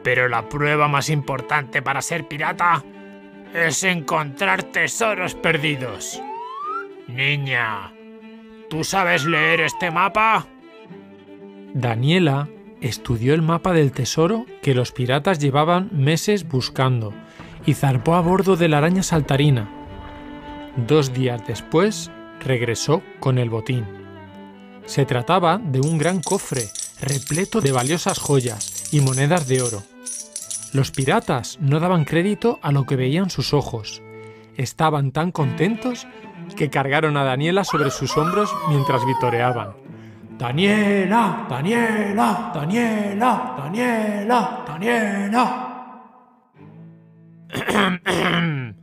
Pero 0.02 0.28
la 0.28 0.48
prueba 0.48 0.88
más 0.88 1.10
importante 1.10 1.82
para 1.82 2.02
ser 2.02 2.26
pirata 2.26 2.84
es 3.54 3.84
encontrar 3.84 4.62
tesoros 4.64 5.34
perdidos. 5.34 6.20
Niña, 7.08 7.92
¿tú 8.70 8.84
sabes 8.84 9.24
leer 9.24 9.60
este 9.60 9.90
mapa? 9.90 10.46
Daniela 11.74 12.48
estudió 12.80 13.34
el 13.34 13.42
mapa 13.42 13.72
del 13.72 13.92
tesoro 13.92 14.46
que 14.62 14.74
los 14.74 14.92
piratas 14.92 15.38
llevaban 15.38 15.88
meses 15.92 16.48
buscando 16.48 17.14
y 17.64 17.74
zarpó 17.74 18.14
a 18.14 18.20
bordo 18.20 18.56
de 18.56 18.68
la 18.68 18.78
araña 18.78 19.02
saltarina. 19.02 19.70
Dos 20.76 21.12
días 21.12 21.46
después 21.46 22.10
regresó 22.40 23.02
con 23.20 23.38
el 23.38 23.50
botín. 23.50 23.84
Se 24.86 25.04
trataba 25.04 25.58
de 25.58 25.80
un 25.80 25.98
gran 25.98 26.20
cofre 26.20 26.68
repleto 27.00 27.60
de 27.60 27.72
valiosas 27.72 28.18
joyas 28.18 28.92
y 28.92 29.00
monedas 29.00 29.46
de 29.46 29.62
oro. 29.62 29.82
Los 30.72 30.90
piratas 30.90 31.58
no 31.61 31.80
daban 31.80 32.06
crédito 32.06 32.58
a 32.62 32.72
lo 32.72 32.87
que 32.87 32.96
veían 32.96 33.28
sus 33.28 33.52
ojos. 33.52 34.02
Estaban 34.56 35.12
tan 35.12 35.30
contentos 35.30 36.06
que 36.56 36.70
cargaron 36.70 37.18
a 37.18 37.24
Daniela 37.24 37.64
sobre 37.64 37.90
sus 37.90 38.16
hombros 38.16 38.50
mientras 38.70 39.04
vitoreaban. 39.04 39.74
Daniela, 40.38 41.46
Daniela, 41.48 42.52
Daniela, 42.54 43.54
Daniela, 43.58 44.64
Daniela. 44.66 45.68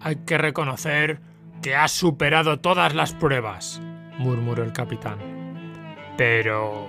Hay 0.00 0.16
que 0.16 0.36
reconocer 0.38 1.20
que 1.62 1.74
has 1.74 1.92
superado 1.92 2.60
todas 2.60 2.94
las 2.94 3.14
pruebas, 3.14 3.80
murmuró 4.18 4.62
el 4.62 4.72
capitán. 4.72 5.18
Pero... 6.18 6.88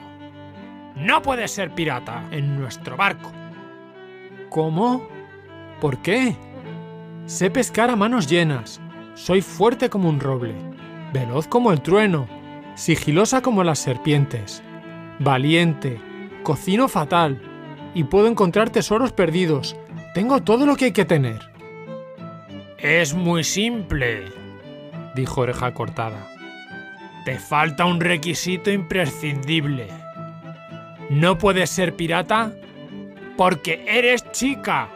No 0.95 1.21
puedes 1.21 1.51
ser 1.51 1.71
pirata 1.73 2.27
en 2.31 2.59
nuestro 2.59 2.97
barco. 2.97 3.31
¿Cómo? 4.49 5.07
¿Por 5.81 6.01
qué? 6.01 6.35
Sé 7.25 7.49
pescar 7.49 7.89
a 7.89 7.95
manos 7.95 8.27
llenas. 8.27 8.79
Soy 9.15 9.41
fuerte 9.41 9.89
como 9.89 10.09
un 10.09 10.19
roble, 10.19 10.55
veloz 11.11 11.47
como 11.47 11.71
el 11.71 11.81
trueno, 11.81 12.27
sigilosa 12.75 13.41
como 13.41 13.63
las 13.63 13.79
serpientes, 13.79 14.61
valiente, 15.19 15.99
cocino 16.43 16.87
fatal 16.87 17.41
y 17.93 18.03
puedo 18.03 18.27
encontrar 18.27 18.69
tesoros 18.69 19.11
perdidos. 19.11 19.75
Tengo 20.13 20.41
todo 20.43 20.65
lo 20.65 20.75
que 20.75 20.85
hay 20.85 20.91
que 20.91 21.05
tener. 21.05 21.51
Es 22.77 23.13
muy 23.15 23.43
simple, 23.43 24.25
dijo 25.15 25.41
Oreja 25.41 25.73
Cortada. 25.73 26.27
Te 27.25 27.39
falta 27.39 27.85
un 27.85 27.99
requisito 27.99 28.71
imprescindible. 28.71 29.87
No 31.09 31.37
puedes 31.37 31.71
ser 31.71 31.95
pirata 31.95 32.53
porque 33.37 33.85
eres 33.87 34.29
chica. 34.31 34.89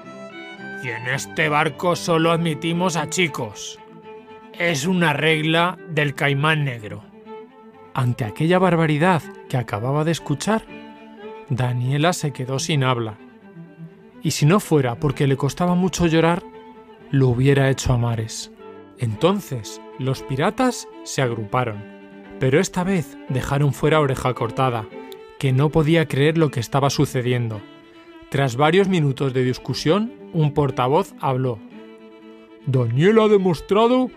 Y 0.83 0.89
en 0.89 1.07
este 1.07 1.47
barco 1.47 1.95
solo 1.95 2.31
admitimos 2.31 2.97
a 2.97 3.09
chicos. 3.09 3.79
Es 4.57 4.85
una 4.85 5.13
regla 5.13 5.77
del 5.87 6.15
caimán 6.15 6.65
negro. 6.65 7.03
Ante 7.93 8.25
aquella 8.25 8.57
barbaridad 8.57 9.21
que 9.47 9.57
acababa 9.57 10.03
de 10.03 10.11
escuchar, 10.11 10.63
Daniela 11.49 12.13
se 12.13 12.31
quedó 12.31 12.57
sin 12.57 12.83
habla. 12.83 13.17
Y 14.23 14.31
si 14.31 14.45
no 14.45 14.59
fuera 14.59 14.95
porque 14.95 15.27
le 15.27 15.37
costaba 15.37 15.75
mucho 15.75 16.07
llorar, 16.07 16.43
lo 17.11 17.27
hubiera 17.27 17.69
hecho 17.69 17.93
a 17.93 17.97
mares. 17.97 18.51
Entonces, 18.97 19.81
los 19.99 20.23
piratas 20.23 20.87
se 21.03 21.21
agruparon, 21.21 21.83
pero 22.39 22.59
esta 22.59 22.83
vez 22.83 23.17
dejaron 23.29 23.73
fuera 23.73 23.99
Oreja 23.99 24.33
Cortada, 24.33 24.85
que 25.39 25.51
no 25.51 25.69
podía 25.69 26.07
creer 26.07 26.37
lo 26.37 26.49
que 26.51 26.59
estaba 26.59 26.89
sucediendo. 26.89 27.61
Tras 28.31 28.55
varios 28.55 28.87
minutos 28.87 29.33
de 29.33 29.43
discusión, 29.43 30.13
un 30.31 30.53
portavoz 30.53 31.13
habló. 31.19 31.59
Daniela 32.65 33.23
ha 33.25 33.27
demostrado 33.27 34.09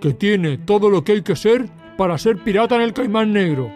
que 0.00 0.14
tiene 0.14 0.56
todo 0.56 0.88
lo 0.88 1.04
que 1.04 1.12
hay 1.12 1.22
que 1.22 1.36
ser 1.36 1.68
para 1.98 2.16
ser 2.16 2.38
pirata 2.38 2.76
en 2.76 2.80
el 2.80 2.94
Caimán 2.94 3.34
Negro. 3.34 3.70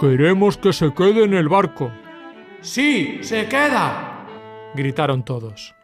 Queremos 0.00 0.56
que 0.56 0.72
se 0.72 0.94
quede 0.94 1.24
en 1.24 1.34
el 1.34 1.46
barco. 1.46 1.90
¡Sí, 2.62 3.18
se 3.20 3.46
queda! 3.48 4.26
gritaron 4.74 5.26
todos. 5.26 5.74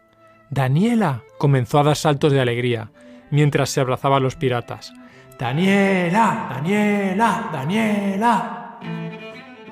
Daniela 0.49 1.23
comenzó 1.37 1.81
a 1.81 1.85
dar 1.85 1.97
saltos 1.97 2.33
de 2.33 2.41
alegría 2.41 2.93
mientras 3.31 3.69
se 3.69 3.83
abrazaba 3.83 4.17
a 4.17 4.21
los 4.21 4.37
piratas. 4.37 4.91
Daniela, 5.39 6.49
Daniela, 6.51 7.51
Daniela. 7.53 8.79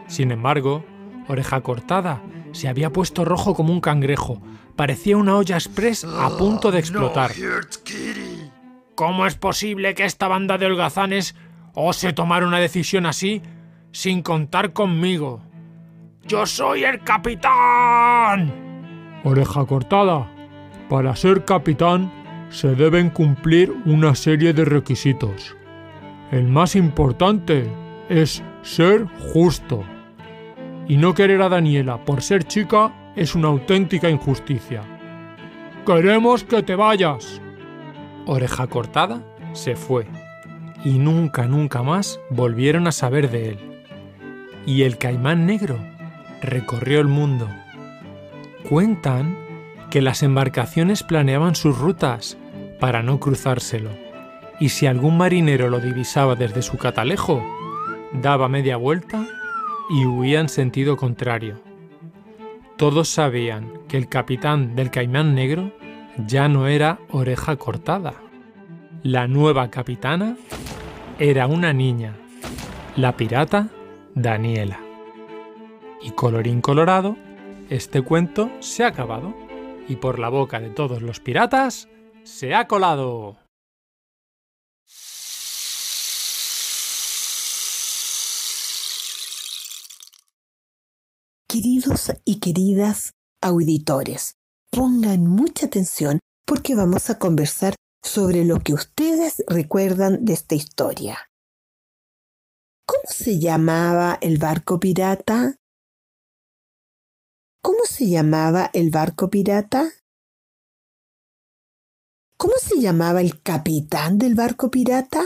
Sin 0.08 0.30
embargo, 0.30 0.84
Oreja 1.26 1.62
Cortada 1.62 2.20
se 2.52 2.68
había 2.68 2.90
puesto 2.90 3.24
rojo 3.24 3.54
como 3.54 3.72
un 3.72 3.80
cangrejo. 3.80 4.40
Parecía 4.76 5.16
una 5.16 5.36
olla 5.36 5.56
express 5.56 6.04
a 6.04 6.36
punto 6.36 6.70
de 6.70 6.78
explotar. 6.78 7.32
¿Cómo 8.94 9.26
es 9.26 9.34
posible 9.34 9.94
que 9.94 10.04
esta 10.04 10.28
banda 10.28 10.58
de 10.58 10.66
holgazanes 10.66 11.34
ose 11.74 12.12
tomar 12.12 12.44
una 12.44 12.58
decisión 12.58 13.06
así 13.06 13.42
sin 13.92 14.22
contar 14.22 14.72
conmigo? 14.72 15.42
¡Yo 16.26 16.46
soy 16.46 16.84
el 16.84 17.02
capitán! 17.02 18.52
Oreja 19.24 19.64
cortada. 19.64 20.30
Para 20.88 21.14
ser 21.16 21.44
capitán 21.44 22.12
se 22.50 22.74
deben 22.74 23.10
cumplir 23.10 23.72
una 23.86 24.14
serie 24.14 24.52
de 24.52 24.64
requisitos. 24.64 25.56
El 26.30 26.48
más 26.48 26.76
importante 26.76 27.70
es 28.08 28.42
ser 28.62 29.06
justo. 29.32 29.84
Y 30.90 30.96
no 30.96 31.14
querer 31.14 31.40
a 31.40 31.48
Daniela 31.48 32.04
por 32.04 32.20
ser 32.20 32.42
chica 32.42 33.12
es 33.14 33.36
una 33.36 33.46
auténtica 33.46 34.10
injusticia. 34.10 34.82
Queremos 35.86 36.42
que 36.42 36.64
te 36.64 36.74
vayas. 36.74 37.40
Oreja 38.26 38.66
cortada 38.66 39.22
se 39.52 39.76
fue 39.76 40.08
y 40.84 40.98
nunca, 40.98 41.46
nunca 41.46 41.84
más 41.84 42.18
volvieron 42.28 42.88
a 42.88 42.90
saber 42.90 43.30
de 43.30 43.50
él. 43.50 43.58
Y 44.66 44.82
el 44.82 44.98
caimán 44.98 45.46
negro 45.46 45.78
recorrió 46.42 46.98
el 46.98 47.06
mundo. 47.06 47.48
Cuentan 48.68 49.38
que 49.92 50.02
las 50.02 50.24
embarcaciones 50.24 51.04
planeaban 51.04 51.54
sus 51.54 51.78
rutas 51.78 52.36
para 52.80 53.04
no 53.04 53.20
cruzárselo, 53.20 53.90
y 54.58 54.70
si 54.70 54.88
algún 54.88 55.16
marinero 55.16 55.70
lo 55.70 55.78
divisaba 55.78 56.34
desde 56.34 56.62
su 56.62 56.78
catalejo, 56.78 57.46
daba 58.12 58.48
media 58.48 58.76
vuelta 58.76 59.24
y 59.90 60.06
huía 60.06 60.40
en 60.40 60.48
sentido 60.48 60.96
contrario. 60.96 61.60
Todos 62.76 63.08
sabían 63.08 63.72
que 63.88 63.96
el 63.96 64.08
capitán 64.08 64.76
del 64.76 64.90
caimán 64.90 65.34
negro 65.34 65.72
ya 66.26 66.48
no 66.48 66.68
era 66.68 67.00
oreja 67.10 67.56
cortada. 67.56 68.14
La 69.02 69.26
nueva 69.26 69.68
capitana 69.70 70.36
era 71.18 71.46
una 71.46 71.72
niña, 71.72 72.16
la 72.96 73.16
pirata 73.16 73.68
Daniela. 74.14 74.78
Y 76.00 76.12
colorín 76.12 76.60
colorado, 76.60 77.16
este 77.68 78.00
cuento 78.00 78.50
se 78.60 78.84
ha 78.84 78.88
acabado 78.88 79.34
y 79.88 79.96
por 79.96 80.18
la 80.18 80.28
boca 80.28 80.60
de 80.60 80.70
todos 80.70 81.02
los 81.02 81.18
piratas 81.20 81.88
se 82.22 82.54
ha 82.54 82.68
colado. 82.68 83.39
Queridos 91.50 92.12
y 92.24 92.38
queridas 92.38 93.10
auditores, 93.42 94.36
pongan 94.70 95.26
mucha 95.26 95.66
atención 95.66 96.20
porque 96.46 96.76
vamos 96.76 97.10
a 97.10 97.18
conversar 97.18 97.74
sobre 98.04 98.44
lo 98.44 98.60
que 98.60 98.72
ustedes 98.72 99.42
recuerdan 99.48 100.24
de 100.24 100.34
esta 100.34 100.54
historia. 100.54 101.18
¿Cómo 102.86 103.02
se 103.08 103.40
llamaba 103.40 104.16
el 104.20 104.38
barco 104.38 104.78
pirata? 104.78 105.56
¿Cómo 107.60 107.80
se 107.84 108.08
llamaba 108.08 108.70
el 108.72 108.90
barco 108.90 109.28
pirata? 109.28 109.90
¿Cómo 112.36 112.54
se 112.60 112.80
llamaba 112.80 113.22
el 113.22 113.42
capitán 113.42 114.18
del 114.18 114.36
barco 114.36 114.70
pirata? 114.70 115.24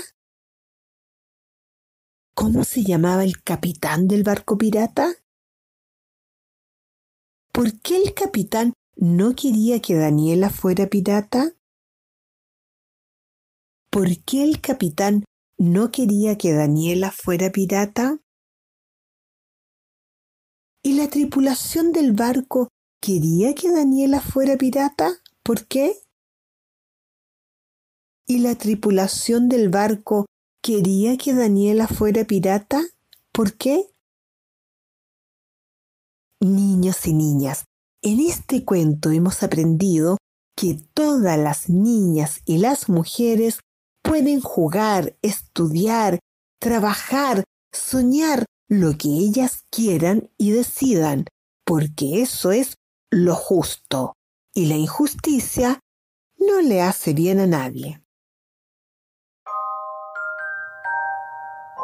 ¿Cómo 2.35 2.65
se 2.65 2.83
llamaba 2.83 3.25
el 3.25 3.43
capitán 3.43 4.09
del 4.09 4.23
barco 4.23 4.57
pirata? 4.57 5.19
¿Por 7.55 7.81
qué 7.83 7.99
el 7.99 8.15
capitán 8.15 8.73
no 8.97 9.37
quería 9.37 9.81
que 9.81 9.95
Daniela 9.95 10.51
fuera 10.51 10.89
pirata? 10.89 11.55
¿Por 13.93 14.09
qué 14.25 14.43
el 14.43 14.61
capitán 14.61 15.25
no 15.57 15.93
quería 15.93 16.37
que 16.37 16.53
Daniela 16.53 17.13
fuera 17.13 17.53
pirata? 17.53 18.19
¿Y 20.83 20.95
la 20.95 21.09
tripulación 21.09 21.93
del 21.93 22.13
barco 22.13 22.71
quería 23.01 23.55
que 23.55 23.71
Daniela 23.71 24.21
fuera 24.21 24.57
pirata? 24.57 25.13
¿Por 25.45 25.69
qué? 25.69 25.95
¿Y 28.27 28.41
la 28.41 28.57
tripulación 28.57 29.49
del 29.49 29.69
barco 29.69 30.27
quería 30.61 31.17
que 31.17 31.33
Daniela 31.33 31.87
fuera 31.87 32.25
pirata? 32.25 32.83
¿Por 33.31 33.57
qué? 33.57 33.94
Niños 36.45 37.07
y 37.07 37.15
niñas, 37.15 37.65
en 38.03 38.21
este 38.21 38.67
cuento 38.67 39.11
hemos 39.11 39.43
aprendido 39.43 40.19
que 40.55 40.79
todas 40.93 41.39
las 41.39 41.71
niñas 41.71 42.43
y 42.45 42.59
las 42.59 42.91
mujeres 42.91 43.61
pueden 44.03 44.43
jugar, 44.43 45.17
estudiar, 45.23 46.19
trabajar, 46.61 47.45
soñar 47.73 48.45
lo 48.69 48.99
que 48.99 49.09
ellas 49.09 49.65
quieran 49.71 50.29
y 50.37 50.51
decidan, 50.51 51.25
porque 51.65 52.21
eso 52.21 52.53
es 52.53 52.75
lo 53.11 53.37
justo, 53.37 54.13
y 54.55 54.67
la 54.67 54.77
injusticia 54.77 55.81
no 56.37 56.61
le 56.61 56.83
hace 56.83 57.15
bien 57.15 57.41
a 57.41 57.47
nadie. 57.47 58.03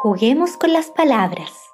Juguemos 0.03 0.55
con 0.55 0.71
las 0.71 0.91
palabras. 0.91 1.70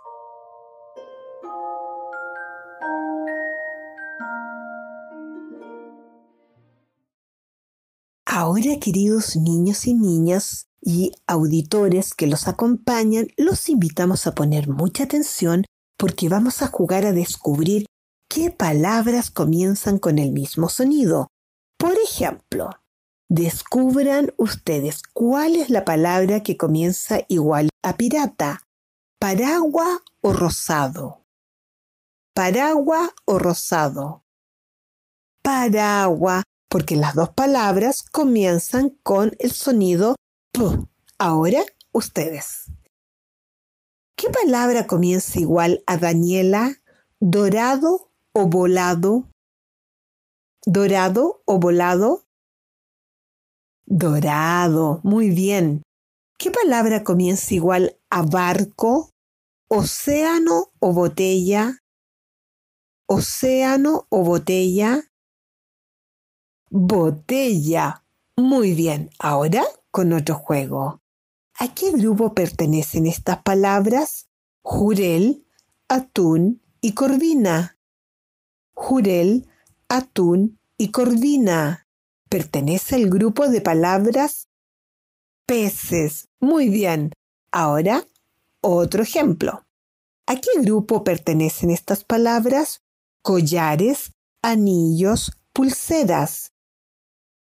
Ahora, 8.39 8.77
queridos 8.79 9.35
niños 9.35 9.87
y 9.87 9.95
niñas 9.95 10.67
y 10.79 11.11
auditores 11.25 12.13
que 12.13 12.27
los 12.27 12.47
acompañan, 12.47 13.29
los 13.35 13.67
invitamos 13.67 14.27
a 14.27 14.35
poner 14.35 14.69
mucha 14.69 15.05
atención 15.05 15.65
porque 15.97 16.29
vamos 16.29 16.61
a 16.61 16.67
jugar 16.67 17.07
a 17.07 17.13
descubrir 17.13 17.87
qué 18.29 18.51
palabras 18.51 19.31
comienzan 19.31 19.97
con 19.97 20.19
el 20.19 20.33
mismo 20.33 20.69
sonido. 20.69 21.29
Por 21.79 21.93
ejemplo, 21.93 22.69
Descubran 23.27 24.31
ustedes 24.37 25.01
cuál 25.13 25.55
es 25.55 25.71
la 25.71 25.83
palabra 25.83 26.43
que 26.43 26.57
comienza 26.57 27.21
igual 27.27 27.69
a 27.83 27.97
pirata. 27.97 28.61
Paragua 29.19 30.03
o 30.21 30.31
rosado. 30.31 31.25
Paragua 32.35 33.09
o 33.25 33.39
rosado. 33.39 34.23
Paragua, 35.41 36.43
porque 36.69 36.95
las 36.95 37.15
dos 37.15 37.29
palabras 37.29 38.03
comienzan 38.03 38.89
con 39.03 39.35
el 39.39 39.51
sonido 39.51 40.15
P. 40.51 40.61
Ahora 41.17 41.63
ustedes. 41.91 42.71
¿Qué 44.15 44.29
palabra 44.29 44.87
comienza 44.87 45.39
igual 45.39 45.83
a 45.85 45.97
Daniela? 45.97 46.81
¿Dorado 47.19 48.11
o 48.33 48.47
volado? 48.47 49.29
¿Dorado 50.65 51.41
o 51.45 51.59
volado? 51.59 52.23
Dorado, 53.85 54.99
muy 55.03 55.29
bien. 55.29 55.83
¿Qué 56.37 56.51
palabra 56.51 57.03
comienza 57.03 57.53
igual 57.53 57.97
a 58.09 58.21
barco, 58.21 59.11
océano 59.69 60.71
o 60.79 60.93
botella? 60.93 61.79
Océano 63.07 64.05
o 64.09 64.23
botella. 64.23 65.03
Botella. 66.69 68.03
Muy 68.35 68.73
bien, 68.73 69.09
ahora 69.19 69.63
con 69.91 70.13
otro 70.13 70.35
juego. 70.35 71.01
¿A 71.59 71.73
qué 71.73 71.91
grupo 71.91 72.33
pertenecen 72.33 73.07
estas 73.07 73.41
palabras? 73.41 74.27
Jurel, 74.61 75.45
atún 75.87 76.61
y 76.81 76.91
corvina. 76.91 77.77
Jurel, 78.73 79.47
atún 79.89 80.59
y 80.77 80.91
corvina. 80.91 81.87
Pertenece 82.29 82.95
al 82.95 83.09
grupo 83.09 83.47
de 83.47 83.61
palabras 83.61 84.49
peces. 85.47 86.27
Muy 86.39 86.69
bien. 86.69 87.13
Ahora, 87.51 88.05
otro 88.61 89.01
ejemplo. 89.01 89.65
¿A 90.27 90.35
qué 90.35 90.61
grupo 90.61 91.03
pertenecen 91.03 91.71
estas 91.71 92.03
palabras? 92.03 92.83
Collares, 93.21 94.11
anillos, 94.41 95.31
pulseras. 95.53 96.51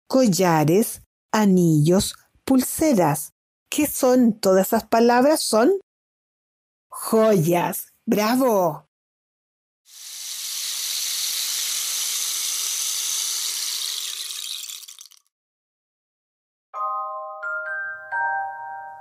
Collares, 0.07 1.01
anillos, 1.31 2.15
pulseras. 2.43 3.33
¿Qué 3.69 3.87
son 3.87 4.39
todas 4.39 4.67
esas 4.67 4.85
palabras? 4.85 5.41
Son 5.41 5.71
joyas. 6.87 7.93
¡Bravo! 8.05 8.87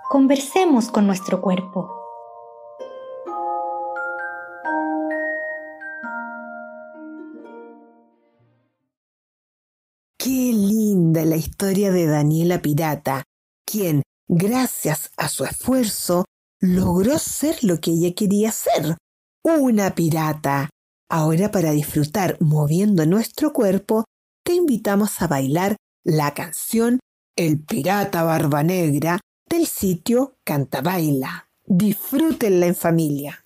Conversemos 0.08 0.90
con 0.90 1.06
nuestro 1.06 1.40
cuerpo. 1.40 2.03
Historia 11.54 11.92
de 11.92 12.06
Daniela 12.06 12.60
Pirata, 12.60 13.22
quien, 13.64 14.02
gracias 14.26 15.12
a 15.16 15.28
su 15.28 15.44
esfuerzo, 15.44 16.24
logró 16.60 17.16
ser 17.20 17.62
lo 17.62 17.80
que 17.80 17.92
ella 17.92 18.12
quería 18.12 18.50
ser, 18.50 18.96
una 19.44 19.94
pirata. 19.94 20.68
Ahora 21.08 21.52
para 21.52 21.70
disfrutar 21.70 22.36
moviendo 22.40 23.06
nuestro 23.06 23.52
cuerpo, 23.52 24.02
te 24.44 24.54
invitamos 24.54 25.22
a 25.22 25.28
bailar 25.28 25.76
la 26.02 26.34
canción 26.34 26.98
El 27.36 27.60
Pirata 27.60 28.24
Barba 28.24 28.64
Negra 28.64 29.20
del 29.48 29.68
sitio 29.68 30.34
Cantabaila. 30.42 31.46
Disfrútenla 31.64 32.66
en 32.66 32.74
familia. 32.74 33.43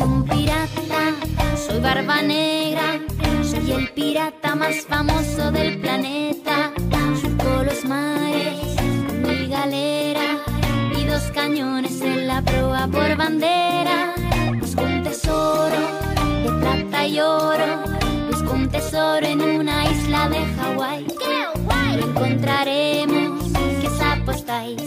Un 0.00 0.24
pirata, 0.24 1.14
soy 1.56 1.80
barba 1.80 2.22
negra, 2.22 3.00
soy 3.42 3.72
el 3.72 3.88
pirata 3.90 4.54
más 4.54 4.76
famoso 4.88 5.50
del 5.52 5.80
planeta. 5.80 6.72
Surco 7.20 7.62
los 7.64 7.84
mares 7.84 8.76
mi 9.22 9.48
galera 9.48 10.38
y 10.96 11.04
dos 11.04 11.22
cañones 11.34 12.00
en 12.02 12.26
la 12.26 12.42
proa 12.42 12.88
por 12.88 13.16
bandera. 13.16 14.14
Busco 14.60 14.82
un 14.82 15.02
tesoro 15.02 15.80
de 16.42 16.50
plata 16.60 17.06
y 17.06 17.20
oro, 17.20 17.84
busco 18.30 18.52
un 18.52 18.68
tesoro 18.68 19.26
en 19.26 19.40
una 19.40 19.90
isla 19.90 20.28
de 20.28 20.44
Hawái. 20.56 21.06
Lo 21.96 22.06
encontraremos, 22.08 23.52
que 23.80 23.88
sapo 23.90 24.32
estáis. 24.32 24.82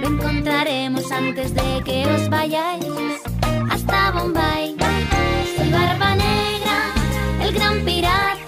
Lo 0.00 0.08
encontraremos 0.08 1.10
antes 1.10 1.54
de 1.54 1.82
que 1.84 2.06
os 2.06 2.28
vayáis 2.28 3.19
hasta 3.90 4.18
Bombay. 4.18 4.76
Soy 5.56 5.70
Barba 5.70 6.14
Negra, 6.14 6.94
el 7.42 7.52
gran 7.52 7.84
pirata, 7.84 8.39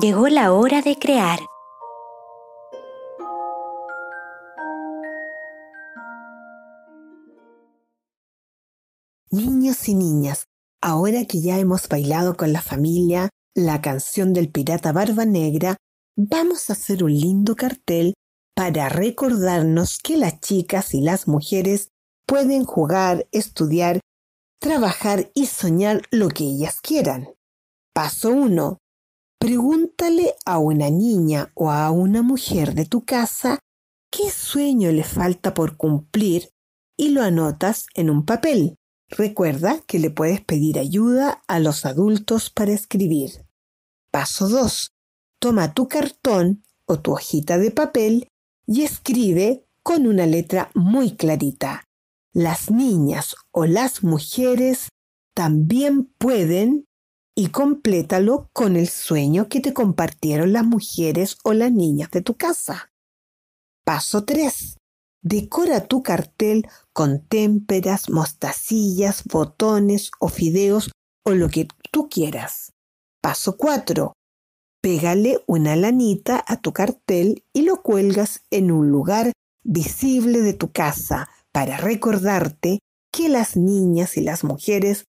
Llegó 0.00 0.28
la 0.28 0.52
hora 0.52 0.80
de 0.80 0.96
crear. 0.96 1.40
Niños 9.32 9.88
y 9.88 9.96
niñas, 9.96 10.44
ahora 10.80 11.24
que 11.24 11.40
ya 11.40 11.58
hemos 11.58 11.88
bailado 11.88 12.36
con 12.36 12.52
la 12.52 12.62
familia 12.62 13.30
la 13.56 13.80
canción 13.80 14.32
del 14.34 14.52
pirata 14.52 14.92
Barba 14.92 15.24
Negra, 15.24 15.76
vamos 16.16 16.70
a 16.70 16.74
hacer 16.74 17.02
un 17.02 17.12
lindo 17.12 17.56
cartel 17.56 18.14
para 18.54 18.88
recordarnos 18.88 19.98
que 19.98 20.16
las 20.16 20.38
chicas 20.38 20.94
y 20.94 21.00
las 21.00 21.26
mujeres 21.26 21.88
pueden 22.24 22.64
jugar, 22.64 23.26
estudiar, 23.32 23.98
trabajar 24.60 25.32
y 25.34 25.46
soñar 25.46 26.02
lo 26.12 26.28
que 26.28 26.44
ellas 26.44 26.80
quieran. 26.80 27.30
Paso 27.92 28.30
1. 28.30 28.78
Pregúntale 29.38 30.34
a 30.44 30.58
una 30.58 30.90
niña 30.90 31.52
o 31.54 31.70
a 31.70 31.90
una 31.92 32.22
mujer 32.22 32.74
de 32.74 32.86
tu 32.86 33.04
casa 33.04 33.60
qué 34.10 34.30
sueño 34.30 34.90
le 34.90 35.04
falta 35.04 35.54
por 35.54 35.76
cumplir 35.76 36.50
y 36.96 37.10
lo 37.10 37.22
anotas 37.22 37.86
en 37.94 38.10
un 38.10 38.24
papel. 38.24 38.74
Recuerda 39.08 39.80
que 39.86 40.00
le 40.00 40.10
puedes 40.10 40.40
pedir 40.40 40.78
ayuda 40.78 41.42
a 41.46 41.60
los 41.60 41.86
adultos 41.86 42.50
para 42.50 42.72
escribir. 42.72 43.46
Paso 44.10 44.48
2. 44.48 44.90
Toma 45.38 45.72
tu 45.72 45.86
cartón 45.86 46.64
o 46.84 46.98
tu 46.98 47.12
hojita 47.12 47.58
de 47.58 47.70
papel 47.70 48.28
y 48.66 48.82
escribe 48.82 49.64
con 49.84 50.06
una 50.06 50.26
letra 50.26 50.70
muy 50.74 51.12
clarita. 51.12 51.84
Las 52.32 52.70
niñas 52.70 53.36
o 53.52 53.66
las 53.66 54.02
mujeres 54.02 54.88
también 55.32 56.04
pueden 56.18 56.87
y 57.38 57.50
complétalo 57.50 58.50
con 58.52 58.74
el 58.74 58.88
sueño 58.88 59.48
que 59.48 59.60
te 59.60 59.72
compartieron 59.72 60.52
las 60.52 60.64
mujeres 60.64 61.38
o 61.44 61.52
las 61.52 61.70
niñas 61.70 62.10
de 62.10 62.20
tu 62.20 62.34
casa. 62.34 62.90
Paso 63.84 64.24
3. 64.24 64.76
Decora 65.22 65.86
tu 65.86 66.02
cartel 66.02 66.66
con 66.92 67.24
témperas, 67.24 68.10
mostacillas, 68.10 69.22
botones 69.22 70.10
o 70.18 70.28
fideos 70.28 70.90
o 71.24 71.30
lo 71.30 71.48
que 71.48 71.68
tú 71.92 72.08
quieras. 72.08 72.72
Paso 73.22 73.56
4. 73.56 74.14
Pégale 74.82 75.40
una 75.46 75.76
lanita 75.76 76.44
a 76.44 76.60
tu 76.60 76.72
cartel 76.72 77.44
y 77.52 77.62
lo 77.62 77.82
cuelgas 77.84 78.42
en 78.50 78.72
un 78.72 78.90
lugar 78.90 79.30
visible 79.62 80.40
de 80.40 80.54
tu 80.54 80.72
casa 80.72 81.28
para 81.52 81.76
recordarte 81.76 82.80
que 83.12 83.28
las 83.28 83.56
niñas 83.56 84.16
y 84.16 84.22
las 84.22 84.42
mujeres 84.42 85.04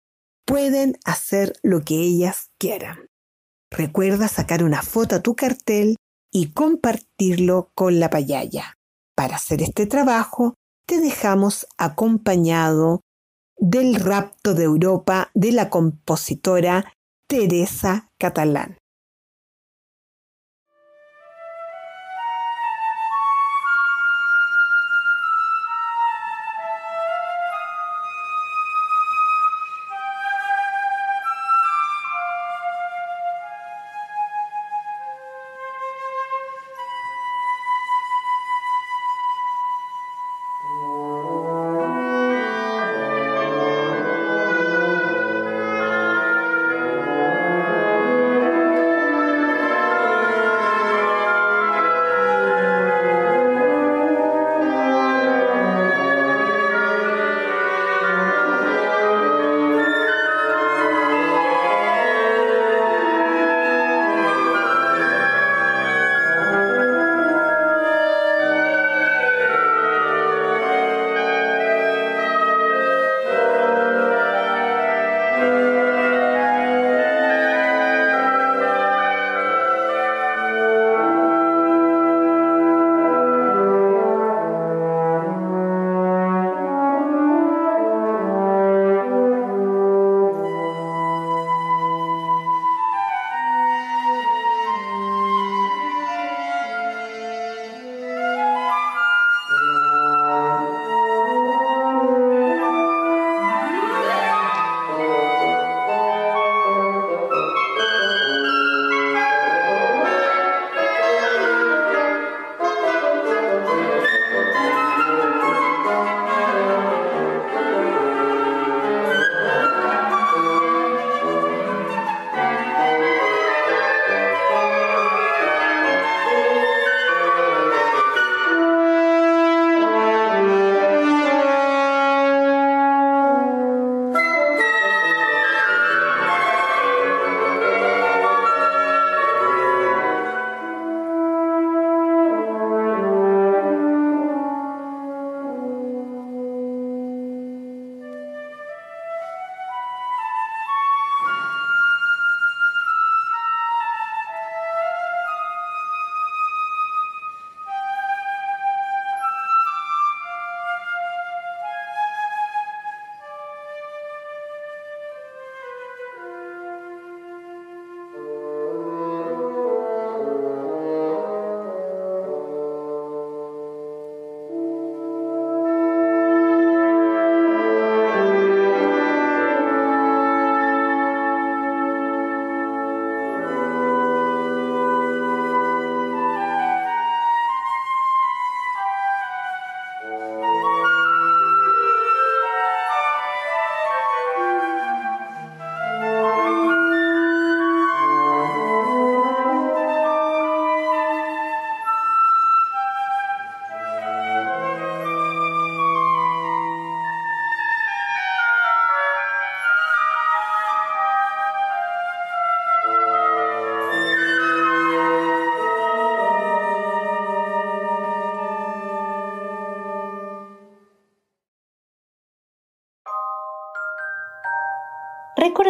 pueden 0.47 0.97
hacer 1.05 1.53
lo 1.61 1.81
que 1.81 1.95
ellas 1.95 2.49
quieran. 2.57 3.09
Recuerda 3.69 4.29
sacar 4.29 4.63
una 4.63 4.81
foto 4.81 5.17
a 5.17 5.21
tu 5.21 5.35
cartel 5.35 5.97
y 6.31 6.53
compartirlo 6.53 7.69
con 7.75 7.99
la 7.99 8.09
payaya. 8.09 8.77
Para 9.15 9.35
hacer 9.35 9.61
este 9.61 9.85
trabajo, 9.85 10.55
te 10.87 10.99
dejamos 11.01 11.67
acompañado 11.77 13.01
del 13.57 13.95
rapto 13.95 14.53
de 14.53 14.63
Europa 14.63 15.31
de 15.33 15.51
la 15.51 15.69
compositora 15.69 16.93
Teresa 17.27 18.09
Catalán. 18.17 18.77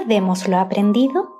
Lo 0.09 0.57
aprendido. 0.57 1.35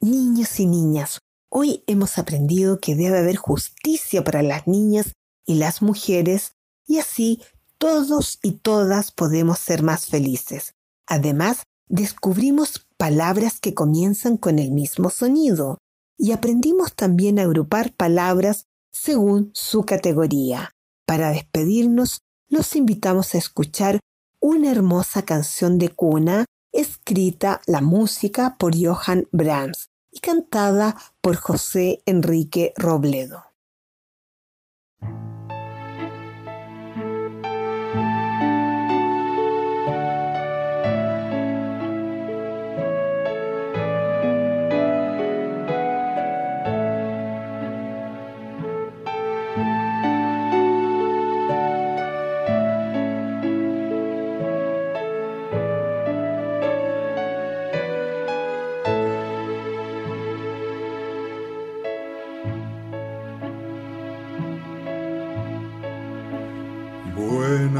Niños 0.00 0.60
y 0.60 0.66
niñas, 0.66 1.20
hoy 1.48 1.82
hemos 1.86 2.18
aprendido 2.18 2.80
que 2.80 2.94
debe 2.94 3.16
haber 3.16 3.36
justicia 3.36 4.22
para 4.22 4.42
las 4.42 4.66
niñas 4.66 5.14
y 5.46 5.54
las 5.54 5.80
mujeres 5.80 6.52
y 6.86 6.98
así 6.98 7.40
todos 7.78 8.38
y 8.42 8.52
todas 8.52 9.10
podemos 9.10 9.58
ser 9.58 9.82
más 9.82 10.04
felices. 10.04 10.74
Además, 11.06 11.62
descubrimos 11.88 12.86
palabras 12.98 13.58
que 13.58 13.72
comienzan 13.72 14.36
con 14.36 14.58
el 14.58 14.70
mismo 14.70 15.08
sonido 15.08 15.78
y 16.18 16.32
aprendimos 16.32 16.94
también 16.94 17.38
a 17.38 17.44
agrupar 17.44 17.94
palabras 17.94 18.66
según 18.94 19.50
su 19.52 19.84
categoría. 19.84 20.70
Para 21.06 21.30
despedirnos, 21.30 22.20
los 22.48 22.76
invitamos 22.76 23.34
a 23.34 23.38
escuchar 23.38 24.00
una 24.40 24.70
hermosa 24.70 25.22
canción 25.22 25.78
de 25.78 25.90
cuna 25.90 26.46
escrita 26.72 27.60
la 27.66 27.80
música 27.80 28.56
por 28.58 28.74
Johann 28.76 29.28
Brahms 29.32 29.88
y 30.10 30.20
cantada 30.20 30.96
por 31.20 31.36
José 31.36 32.02
Enrique 32.06 32.72
Robledo. 32.76 33.53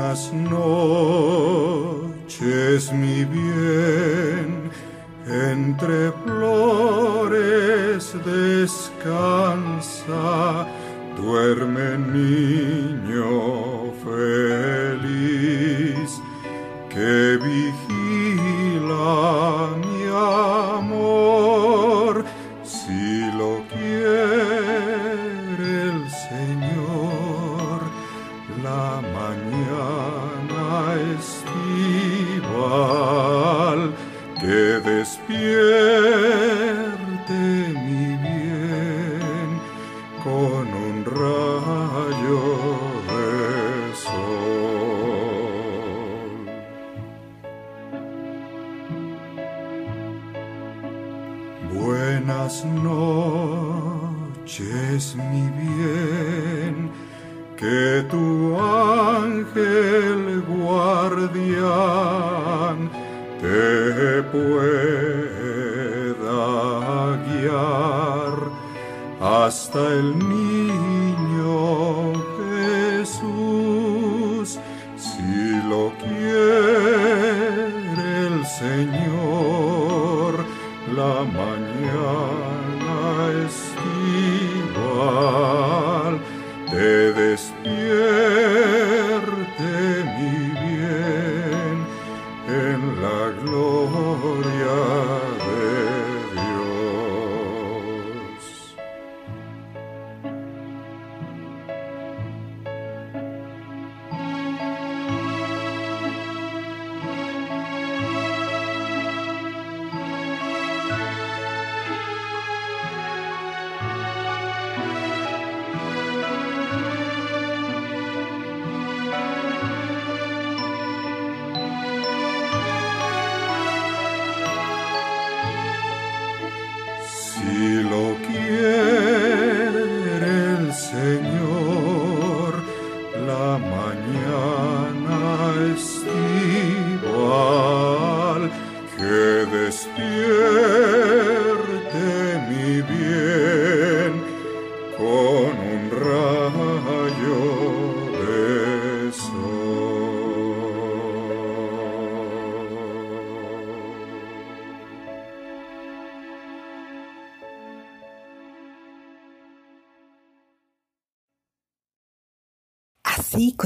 Buenas 0.04 0.28
noches, 0.34 0.92
mi 2.92 3.24
bien, 3.24 4.70
entre 5.26 6.12
flores 6.26 8.14
descansa, 8.22 9.06
duerme 11.16 11.96
niño 12.12 13.94
feliz 14.04 16.20
que 16.90 17.38
vigila 17.42 19.43